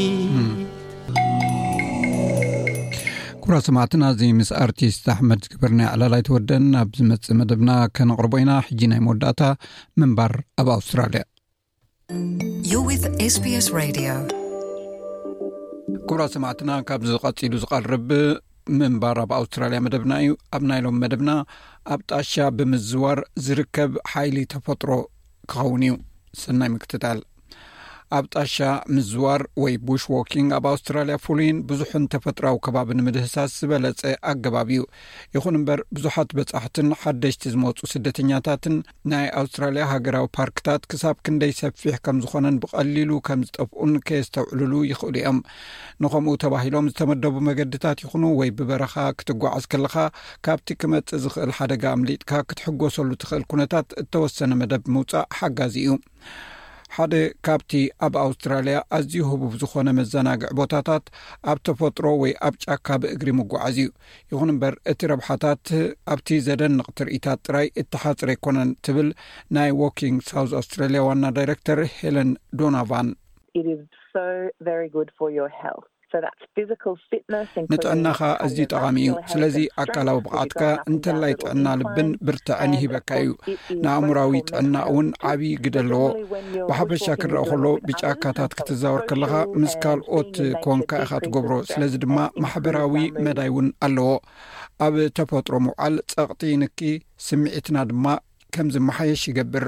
[3.43, 8.81] ኩቡራ ሰማዕትና እዚ ምስ ኣርቲስት ኣሕመድ ዝግበርናይ ዕላል ይተወደን ኣብ ዝመጽእ መደብና ከነቕርቦ ኢና ሕጂ
[8.91, 9.41] ናይ መወዳእታ
[9.99, 11.23] ምንባር ኣብ ኣውስትራልያዮ
[13.03, 13.69] ስስ
[16.11, 18.07] ኩራ ሰማዕትና ካብ ዝቀፂሉ ዝቀርብ
[18.81, 21.31] ምንባር ኣብ ኣውስትራልያ መደብና እዩ ኣብ ናይ ሎም መደብና
[21.95, 24.91] ኣብ ጣሻ ብምዝዋር ዝርከብ ሓይሊ ተፈጥሮ
[25.53, 25.95] ክኸውን እዩ
[26.43, 27.17] ሰናይ ምክትታል
[28.17, 28.55] ኣብ ጣሻ
[28.93, 34.01] ምዝዋር ወይ ቡሽ ዋኪንግ ኣብ ኣውስትራልያ ፍሉይን ብዙሕን ተፈጥሮዊ ከባብ ንምድህሳስ ዝበለፀ
[34.31, 34.81] ኣገባብ እዩ
[35.35, 38.75] ይኹን እምበር ብዙሓት በጻሕትን ሓደሽቲ ዝመፁ ስደተኛታትን
[39.13, 45.15] ናይ ኣውስትራልያ ሃገራዊ ፓርክታት ክሳብ ክንደይ ሰፊሕ ከም ዝኾነን ብቐሊሉ ከም ዝጠፍኡን ከየ ዝተውዕልሉ ይኽእሉ
[45.23, 45.39] እዮም
[46.03, 49.95] ንከምኡ ተባሂሎም ዝተመደቡ መገድታት ይኹኑ ወይ ብበረኻ ክትጓዓዝ ከለካ
[50.47, 55.91] ካብቲ ክመፅእ ዝኽእል ሓደጋ ኣምሊጥካ ክትሕጐሰሉ ትኽእል ኩነታት እተወሰነ መደብ ምውፃእ ሓጋዚ እዩ
[56.95, 57.15] ሓደ
[57.45, 57.71] ካብቲ
[58.05, 61.05] ኣብ ኣውስትራልያ ኣዝዩ ህቡብ ዝኾነ መዘናግዕ ቦታታት
[61.51, 63.87] ኣብ ተፈጥሮ ወይ ኣብ ጫካ ብእግሪ ምጓዓዝ እዩ
[64.31, 65.65] ይኹን እምበር እቲ ረብሓታት
[66.13, 69.09] ኣብቲ ዘደንቕ ትርኢታት ጥራይ እተሓጽረ ኣይኮነን ትብል
[69.57, 72.31] ናይ ዋኪንግ ሳውት ኣውስትራልያ ዋና ዳይረክተር ሄለን
[72.61, 73.09] ዶናቫን
[77.71, 83.31] ንጥዕናኻ እዝ ጠቓሚ እዩ ስለዚ ኣካላዊ ብቅዓትካ እንተላይ ጥዕና ልብን ብርትዐን ይሂበካ እዩ
[83.83, 86.03] ንኣእሙራዊ ጥዕና እውን ዓብዪ ግደ ኣለዎ
[86.69, 90.33] ብሓፈሻ ክንረአ ከሎ ብጫካታት ክትዛወር ከለኻ ምስ ካልኦት
[90.65, 92.95] ኮንካ ኢኻ ትገብሮ ስለዚ ድማ ማሕበራዊ
[93.27, 94.11] መዳይ እውን ኣለዎ
[94.87, 96.79] ኣብ ተፈጥሮምውዓል ጸቕጢ ንኪ
[97.27, 98.05] ስምዒትና ድማ
[98.57, 99.65] ከምዝመሓየሽ ይገብር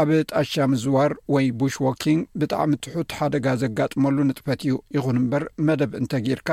[0.00, 5.92] ኣብ ጣሻ ምዝዋር ወይ ቡሽ ዋኪንግ ብጣዕሚ ትሑት ሓደጋ ዘጋጥመሉ ንጥፈት እዩ ይኹን እምበር መደብ
[6.00, 6.48] እንተ ጌርካ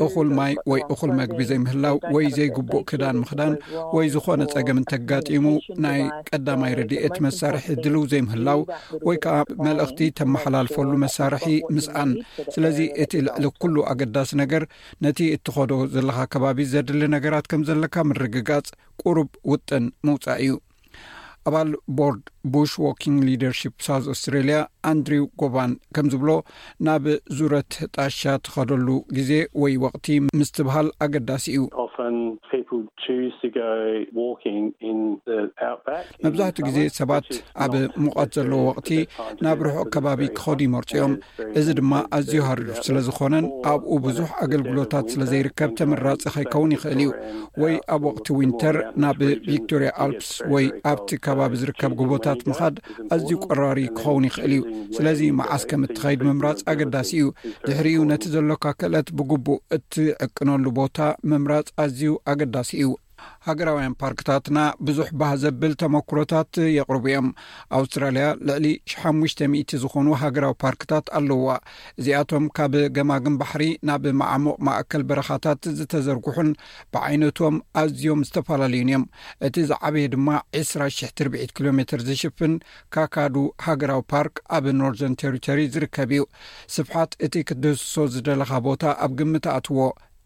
[0.05, 3.53] እኹል ማይ ወይ እኹል መግቢ ዘይምህላው ወይ ዘይግቡእ ክዳን ምክዳን
[3.97, 5.45] ወይ ዝኾነ ፀገም እንተጋጢሙ
[5.87, 8.61] ናይ ቀዳማይ ረድኤት መሳርሒ ድል ዘይምህላው
[9.11, 9.37] ወይ ከዓ
[9.69, 11.47] መልእኽቲ ተመሓላልፈሉ መሳርሒ
[11.77, 12.11] ምስኣን
[12.57, 14.63] ስለዚ እቲ ልዕሊ ኩሉ ኣገዳሲ ነገር
[15.07, 18.67] ነቲ እትኸዶ ዘለካ ከባቢ ዘድሊ ነገራት ከም ዘለካ ካብ እርግጋፅ
[19.03, 20.53] ቁርብ ውጥን ምውፃእ እዩ
[21.49, 21.69] ኣባል
[21.99, 22.25] ቦርድ
[22.55, 24.59] ቡሽ ዋኪንግ ሊደርሽፕ ሳው ኣስትራልያ
[24.91, 26.31] ኣንድሪው ጎባን ከም ዝብሎ
[26.89, 27.07] ናብ
[27.39, 28.89] ዙረት ጣሻ ትኸደሉ
[29.19, 29.33] ግዜ
[29.63, 30.07] ወይ ወቅቲ
[30.41, 31.65] ምስትበሃል ኣገዳሲ እዩ
[36.25, 37.27] መብዛሕትኡ ግዜ ሰባት
[37.65, 37.73] ኣብ
[38.05, 38.91] ሙቐት ዘለዎ ወቕቲ
[39.45, 41.13] ናብ ርሑቕ ከባቢ ክኸዱ ይመርፂኦም
[41.59, 47.11] እዚ ድማ ኣዝዩ ሃር ስለ ዝኾነን ኣብኡ ብዙሕ ኣገልግሎታት ስለ ዘይርከብ ተመራፂ ኸይከውን ይኽእል እዩ
[47.63, 52.77] ወይ ኣብ ወቕቲ ዊንተር ናብ ቪክቶርያ ኣልፕስ ወይ ኣብቲ ከባቢ ዝርከብ ጉቦታት ምኻድ
[53.17, 54.63] ኣዝዩ ቆራሪ ክኸውን ይኽእል እዩ
[54.99, 57.27] ስለዚ መዓስ ከም እትኸይድ ምምራፅ ኣገዳሲ እዩ
[57.67, 60.97] ድሕሪኡ ነቲ ዘሎካ ክእለት ብጉቡእ እትዕቅነሉ ቦታ
[61.31, 62.91] መምራፅ ዩ እዝዩ ኣገዳሲ እዩ
[63.47, 67.27] ሃገራውያን ፓርክታትና ብዙሕ ባህዘብል ተመክሮታት የቕርቡ እዮም
[67.79, 68.67] ኣውስትራልያ ልዕሊ
[69.01, 71.49] 5ሙሽ00 ዝኾኑ ሃገራዊ ፓርክታት ኣለዉዋ
[72.03, 76.51] እዚኣቶም ካብ ገማግን ባሕሪ ናብ ማዓሞቕ ማእከል በረካታት ዝተዘርግሑን
[76.97, 79.05] ብዓይነቶም ኣዝዮም ዝተፈላለዩን እዮም
[79.49, 80.29] እቲ ዝዓበየ ድማ
[80.63, 82.55] 2ስ00ርዒ ኪሎ ሜትር ዝሽፍን
[82.97, 83.37] ካካዱ
[83.67, 86.25] ሃገራዊ ፓርክ ኣብ ኖርዘርን ተሪቶሪ ዝርከብ እዩ
[86.79, 89.79] ስብሓት እቲ ክትደህስሶ ዝደለኻ ቦታ ኣብ ግሚ ኣኣትዎ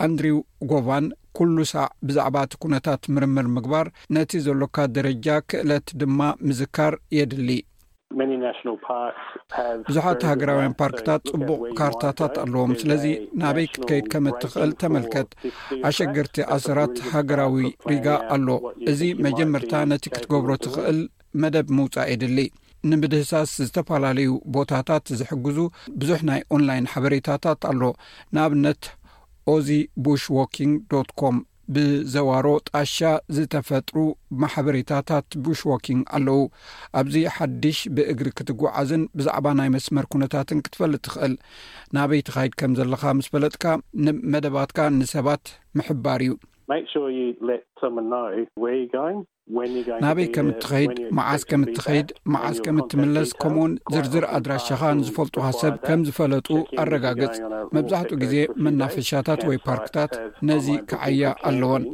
[0.09, 0.41] ኣንድሪው
[0.73, 1.05] ጎቫን
[1.39, 7.49] ኩሉ ሳዕ ብዛዕባ እቲ ኩነታት ምርምር ምግባር ነቲ ዘሎካ ደረጃ ክእለት ድማ ምዝካር የድሊ
[9.89, 13.05] ብዙሓት ሃገራውያን ፓርክታት ጽቡቅ ካርታታት ኣለዎም ስለዚ
[13.43, 15.29] ናበይ ክትከይድ ከም እትኽእል ተመልከት
[15.89, 17.57] ኣሸገርቲ ዓሰራት ሃገራዊ
[17.93, 18.47] ሪጋ ኣሎ
[18.93, 21.01] እዚ መጀመርታ ነቲ ክትገብሮ ትኽእል
[21.43, 22.41] መደብ ምውፃእ የድሊ
[22.91, 25.59] ንምድህሳስ ዝተፈላለዩ ቦታታት ዝሕግዙ
[26.03, 27.83] ብዙሕ ናይ ኦንላይን ሓበሬታታት ኣሎ
[28.37, 28.83] ንኣብነት
[29.53, 29.69] ኦዚ
[30.05, 31.37] ቡሽዋኪንግ ዶ ኮም
[31.75, 32.97] ብዘዋሮ ጣሻ
[33.37, 33.97] ዝተፈጥሩ
[34.43, 36.41] ማሕበሬታታት ቡሽ ዋኪንግ ኣለዉ
[37.01, 41.35] ኣብዚ ሓድሽ ብእግሪ ክትጓዓዝን ብዛዕባ ናይ መስመር ኩነታትን ክትፈልጥ ትኽእል
[41.97, 43.65] ናበይ ቲኻይድ ከም ዘለኻ ምስ ፈለጥካ
[44.07, 45.45] ንመደባትካ ንሰባት
[45.81, 46.33] ምሕባር እዩ
[50.03, 56.01] ናበይ ከም እትኸይድ መዓዝ ከም እትኸይድ መዓዝ ከም እትምለስ ከምኡውን ዝርዝር ኣድራሻኻ ንዝፈልጡኻ ሰብ ከም
[56.07, 56.49] ዝፈለጡ
[56.83, 57.37] ኣረጋግጽ
[57.77, 58.35] መብዛሕትኡ ግዜ
[58.67, 60.13] መናፈሻታት ወይ ፓርክታት
[60.51, 61.85] ነዚ ክዓያ ኣለዎን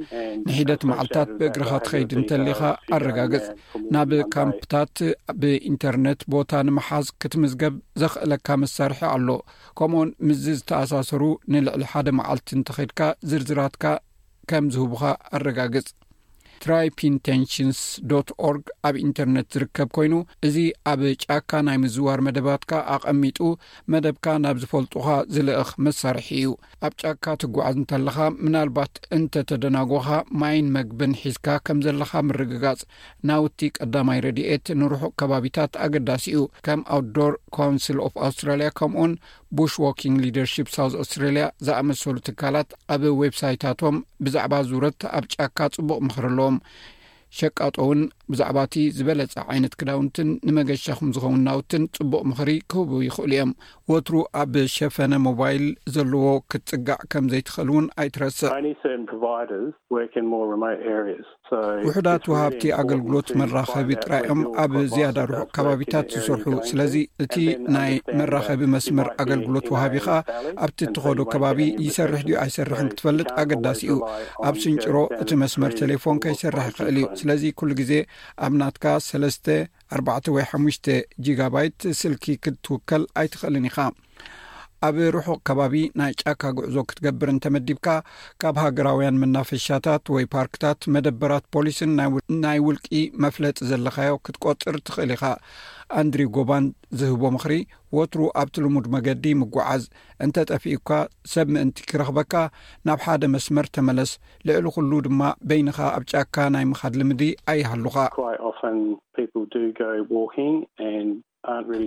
[0.47, 2.63] ንሒደት መዓልትታት ብእግርኻ ትኸይድ እንተሊኻ
[2.99, 3.49] ኣረጋግጽ
[3.97, 4.95] ናብ ካምፕታት
[5.45, 9.29] ብኢንተርነት ቦታ ንምሓዝ ክትምዝገብ ዘኽእለካ መሳርሒ ኣሎ
[9.81, 11.23] ከምኡ ኡን ምዝ ዝተኣሳሰሩ
[11.55, 13.01] ንልዕሊ ሓደ መዓልቲ እንተኸድካ
[13.33, 13.85] ዝርዝራትካ
[16.71, 18.17] ራን ዶ
[18.47, 20.15] ኦርg ኣብ ኢንተርነት ዝርከብ ኮይኑ
[20.47, 20.57] እዚ
[20.91, 23.39] ኣብ ጫካ ናይ ምዝዋር መደባትካ ኣቐሚጡ
[23.93, 26.51] መደብካ ናብ ዝፈልጡኻ ዝልእኽ መሳርሒ እዩ
[26.87, 30.09] ኣብ ጫካ ትጓዓዝ እንተለኻ ምናልባት እንተተደናጎኻ
[30.43, 32.83] ማይን መግብን ሒዝካ ከም ዘለኻ ምርግጋጽ
[33.31, 39.15] ናውቲ ቀዳማይ ረድኤት ንርሑቅ ከባቢታት ኣገዳሲ እኡ ከም ኣውዶር ካውንስል ኦፍ ኣውስትራልያ ከምኡን
[39.59, 45.99] ቡሽ ዋኪንግ ሊደርሺፕ ሳውት ኣስትራልያ ዝኣመሰሉ ትካላት ኣብ ዌብ ሳይታቶም ብዛዕባ ዙውረት ኣብ ጫካ ጽቡቕ
[46.07, 46.57] ምኽር ሎዎም
[47.39, 48.01] ሸቃጦውን
[48.33, 53.53] ብዛዕባ እቲ ዝበለፀ ዓይነት ክዳውንትን ንመገሻኹም ዝኸውን ናውትን ፅቡቅ ምኽሪ ክህቡ ይኽእሉ እዮም
[53.93, 55.65] ወትሩ ኣብ ሸፈነ ሞባይል
[55.95, 58.51] ዘለዎ ክትፅጋዕ ከም ዘይትኽእል እውን ኣይትረስዕ
[61.87, 67.35] ውሕዳት ውሃብቲ ኣገልግሎት መራኸቢ ጥራኦም ኣብ ዝያዳ ርሑእ ከባቢታት ዝስርሑ ስለዚ እቲ
[67.77, 70.17] ናይ መራኸቢ መስመር ኣገልግሎት ውሃቢ ከዓ
[70.67, 73.99] ኣብቲ ትኸዶ ከባቢ ይሰርሕ ድዩ ኣይሰርሕን ክትፈልጥ ኣገዳሲ እዩ
[74.51, 77.93] ኣብ ስንጭሮ እቲ መስመር ቴሌፎን ከይሰርሕ ይኽእል እዩ ስለዚ ኩሉ ግዜ
[78.47, 79.47] ኣብናትካ ሰለስተ
[79.97, 80.77] 4ባ ወይ ሓሙሽ
[81.27, 83.79] ጂጋባይት ስልኪ ክትውከል ኣይትኽእልን ኢኻ
[84.87, 87.87] ኣብ ርሑቕ ከባቢ ናይ ጫካ ግዕዞ ክትገብርንተመዲብካ
[88.43, 91.91] ካብ ሃገራውያን መናፈሻታት ወይ ፓርክታት መደበራት ፖሊስን
[92.45, 92.89] ናይ ውልቂ
[93.25, 95.25] መፍለጢ ዘለካዮ ክትቈፅር ትኽእል ኢኻ
[96.03, 96.65] ኣንድሪ ጎባን
[97.01, 97.55] ዝህቦ ምኽሪ
[97.97, 99.83] ወትሩ ኣብቲ ልሙድ መገዲ ምጓዓዝ
[100.25, 100.91] እንተ ጠፊኢካ
[101.33, 102.35] ሰብ ምእንቲ ክረኽበካ
[102.89, 104.13] ናብ ሓደ መስመር ተመለስ
[104.49, 107.23] ልዕሊ ዅሉ ድማ በይንኻ ኣብ ጫካ ናይ ምኻድ ልምዲ
[107.55, 107.97] ኣይሃሉኻ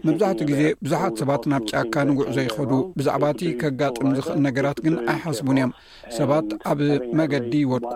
[0.08, 5.72] መብዛሕቲኡ ግዜ ብዙሓት ሰባት ናብ ጫካንጕዕዞ ይኸዱ ብዛዕባ እቲ ከጋጥም ዝኽእል ነገራት ግን ኣይሓስቡን እዮም
[6.18, 6.80] ሰባት ኣብ
[7.20, 7.94] መገዲ ይወድቁ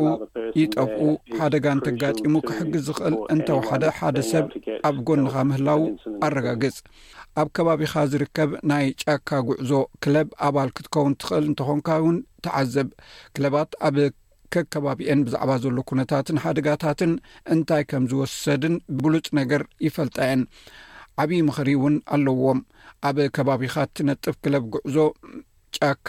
[0.60, 1.02] ይጠፍኡ
[1.40, 4.46] ሓደጋን ተጋጢሙ ክሕግዝ ዝኽእል እንተወሓደ ሓደ ሰብ
[4.90, 5.82] ኣብ ጐንኻ ምህላው
[6.30, 6.78] ኣረጋግጽ
[7.42, 9.72] ኣብ ከባቢኻ ዝርከብ ናይ ጫካ ጕዕዞ
[10.06, 12.88] ክለብ ኣባል ክትከውን ትኽእል እንተኾንካ እውን ትዓዘብ
[13.36, 13.98] ክለባት ኣብ
[14.56, 17.14] ከከባቢአን ብዛዕባ ዘሎ ኵነታትን ሓደጋታትን
[17.54, 20.42] እንታይ ከም ዝወሰድን ብሉፅ ነገር ይፈልጣ የን
[21.24, 22.60] ዓብዪ ምኽሪ እውን ኣለውዎም
[23.08, 24.98] ኣብ ከባቢኻ እትነጥፍ ክለብ ግዕዞ
[25.76, 26.08] ጫካ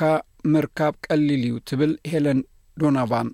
[0.53, 2.41] ምርካብ ቀሊል እዩ ትብል ሄለን
[2.81, 3.29] ዶናቫን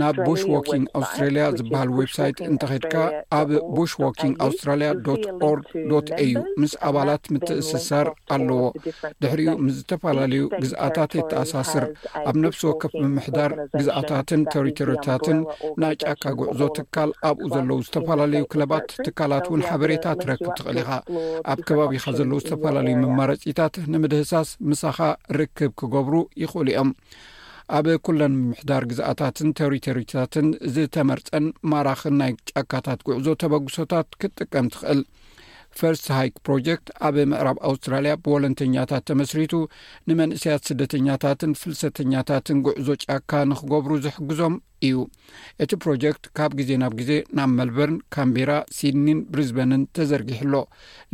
[0.00, 2.94] ናብ ቡሽ ዋኪንግ ኣውስትራልያ ዝበሃል ዌብ ሳይት እንተኼድካ
[3.38, 4.88] ኣብ ቡሽ ዋኪንግ ኣውስትራልያ
[5.48, 5.68] ኦርግ
[6.30, 8.58] ዩ ምስ ኣባላት ምትእስሳር ኣለዎ
[9.22, 11.86] ድሕሪኡ ምስ ዝተፈላለዩ ግዝኣታት የተኣሳስር
[12.30, 15.40] ኣብ ነፍሲ ወከፍ ምምሕዳር ግዝኣታትን ተሪቶሪታትን
[15.84, 20.92] ናጫካ ጉዕዞ ትካል ኣብኡ ዘለዉ ዝተፈላለዩ ክለባት ትካላት እውን ሓበሬታት ትረክብ ትኽእል ኢኻ
[21.54, 24.98] ኣብ ከባቢኻ ዘለዉ ዝተፈላለዩ መማረጺታት ንምድህሳስ ምሳኻ
[25.40, 26.90] ርክብ ክገብሩ ይኽእሉ እዮም
[27.76, 35.00] ኣብ ኵለን ምምሕዳር ግዛኣታትን ተሪቶሪታትን ዝተመርጸን ማራኽን ናይ ጫካታት ጉዕዞ ተበግሶታት ክትጥቀም ትኽእል
[35.78, 39.52] ፈርስት ሃይ ፕሮጀክት ኣብ ምዕራብ ኣውስትራልያ ብወለንተኛታት ተመስሪቱ
[40.10, 44.54] ንመንእስያት ስደተኛታትን ፍልሰተኛታትን ጉዕዞ ጫካ ንክገብሩ ዝሕግዞም
[44.88, 44.96] እዩ
[45.64, 50.54] እቲ ፕሮጀክት ካብ ግዜ ናብ ግዜ ናብ መልበርን ካምቢራ ሲድኒን ብሪዝበንን ተዘርጊሕሎ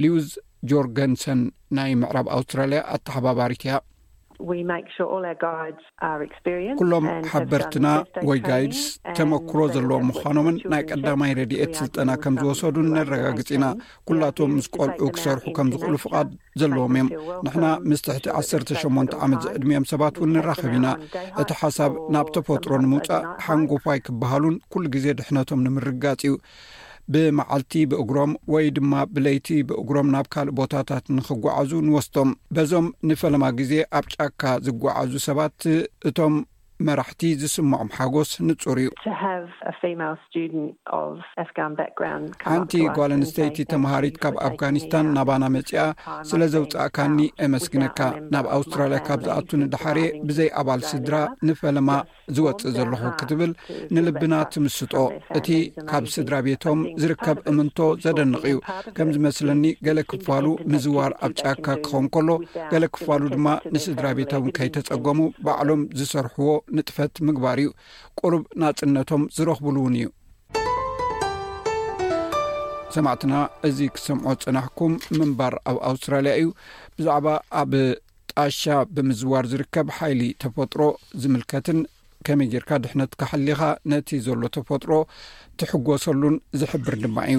[0.05, 0.31] ሊውዝ
[0.73, 1.43] ጆርገንሰን
[1.79, 3.75] ናይ ምዕራብ ኣውስትራልያ ኣተሓባባሪትእያ
[6.81, 7.87] ኩሎም ሓበርትና
[8.29, 8.81] ወይ ጋይድስ
[9.19, 13.67] ተመክሮ ዘለዎም ምዃኖምን ናይ ቀዳማይ ረድኤት ስልጠና ከም ዝወሰዱን ነረጋግፂ ኢና
[14.11, 16.29] ኩላቶም ምስ ቈልዑ ክሰርሑ ከም ዝኽእሉ ፍቓድ
[16.63, 17.09] ዘለዎም እዮም
[17.47, 20.89] ንሕና ምስ ትሕቲ ዓሰተ8ሞንተ ዓመት ዘዕድሜኦም ሰባት እውን ንራኸብ ኢና
[21.43, 26.35] እቲ ሓሳብ ናብ ተፈጥሮ ንምውፃእ ሓንጎፋይ ክበሃሉን ኩሉ ግዜ ድሕነቶም ንምርጋጽ እዩ
[27.13, 34.05] ብመዓልቲ ብእግሮም ወይ ድማ ብለይቲ ብእግሮም ናብ ካልእ ቦታታት ንኽጓዓዙ ንወስቶም በዞም ንፈለማ ግዜ ኣብ
[34.15, 35.59] ጫካ ዝጓዓዙ ሰባት
[36.09, 36.35] እቶም
[36.87, 38.89] መራሕቲ ዝስምዖም ሓጐስ ንጹር እዩ
[42.49, 45.83] ሓንቲ ጓል ኣንስተይቲ ተምሃሪት ካብ ኣፍጋኒስታን ናባና መጺኣ
[46.31, 48.01] ስለ ዘውፃእካኒ የመስግነካ
[48.35, 51.15] ናብ ኣውስትራልያ ካብ ዝኣቱ ንዳሓርየ ብዘይ ኣባል ስድራ
[51.49, 51.91] ንፈለማ
[52.39, 53.53] ዝወፅእ ዘለኹ ክትብል
[53.97, 54.93] ንልብና ትምስጦ
[55.41, 55.49] እቲ
[55.93, 58.59] ካብ ስድራ ቤቶም ዝርከብ እምንቶ ዘደንቕ እዩ
[58.99, 62.29] ከም ዝመስለኒ ገሌ ክፋሉ ምዝዋር ኣብ ጫካ ክኸውን ከሎ
[62.75, 63.47] ገለ ክፋሉ ድማ
[63.77, 67.69] ንስድራ ቤቶውን ከይተጸገሙ ባዕሎም ዝሰርሕዎ ንጥፈት ምግባር እዩ
[68.21, 70.07] ቁርብ ንፅነቶም ዝረኽብሉ ውን እዩ
[72.97, 73.35] ሰማዕትና
[73.69, 76.49] እዚ ክሰምዖ ፅናሕኩም ምንባር ኣብ ኣውስትራልያ እዩ
[76.97, 77.27] ብዛዕባ
[77.63, 77.73] ኣብ
[78.33, 78.63] ጣሻ
[78.95, 80.81] ብምዝዋር ዝርከብ ሓይሊ ተፈጥሮ
[81.25, 81.81] ዝምልከትን
[82.27, 83.61] ከመይ ግርካ ድሕነት ካሓሊኻ
[83.93, 84.93] ነቲ ዘሎ ተፈጥሮ
[85.61, 87.39] ትሕጎሰሉን ዝሕብር ድማ እዩ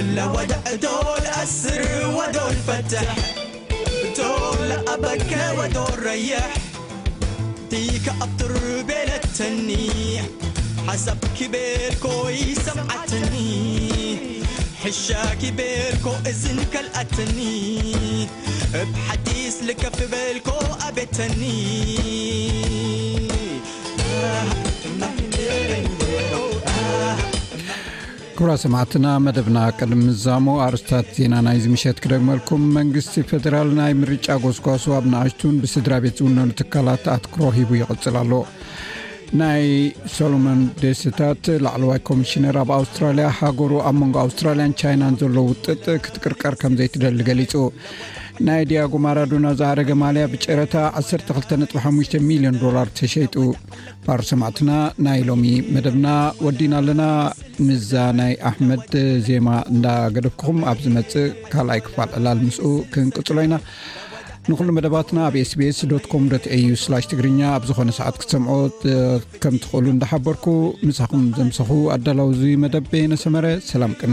[0.00, 3.16] لودق دول قسر ودولفتح
[4.16, 6.54] دول أبك ودول ريح
[7.70, 10.20] طيك قطر بيلتني
[10.88, 13.54] حسب كبيرك يسمعتني
[14.84, 17.82] حش كبيرك اذن كلقتني
[18.74, 21.64] بحديث لكف بيلك قبتني
[28.38, 35.04] ክብራ ሰማዕትና መደብና ቅድም ምዛሙ ኣርስታት ዜና ናይዝምሸት ክደግመልኩም መንግስቲ ፌደራል ናይ ምርጫ ጓስጓሱ ኣብ
[35.12, 38.32] ንኣሽቱን ብስድራ ቤት ዝውነኑ ትካላት ኣትኩሮ ሂቡ ይቕፅል ኣሎ
[39.40, 39.64] ናይ
[40.16, 47.20] ሶሎሞን ዴስታት ላዕለዋይ ኮሚሽነር ኣብ ኣውስትራልያ ሃገሩ ኣብ መንጎ ኣውስትራልያን ቻይናን ዘሎዉ ውጥጥ ክትቅርቀር ከምዘይትደሊ
[47.28, 47.54] ገሊጹ
[48.46, 53.34] ናይ ዲያጎ ማራዶና ዝኣደገ ማልያ ብጨረታ 12ጥ5ሽ ሚሊዮን ዶላር ተሸይጡ
[54.06, 54.70] ባር ሰማዕትና
[55.06, 55.44] ናይ ሎሚ
[55.74, 56.08] መደብና
[56.46, 57.02] ወዲና ኣለና
[57.66, 58.92] ምዛ ናይ ኣሕመድ
[59.28, 63.54] ዜማ እንዳገደኩኹም ኣብ ዝመፅእ ካልኣይ ክፋል ዕላልምስኡ ክንቅጽሎ ኢና
[64.50, 65.78] ንل መደባትና ኣብ sbs
[66.12, 66.20] ك au
[67.10, 68.56] ትግርኛ ኣብ ዝኾነ ሰዓት ክሰምዖ
[69.42, 70.46] ከም ትክእሉ ሓበርኩ
[70.88, 74.12] ምሳኹም ዘمሰኹ ኣዳላውዙ መደብ ነሰመረ ሰላም ቅነ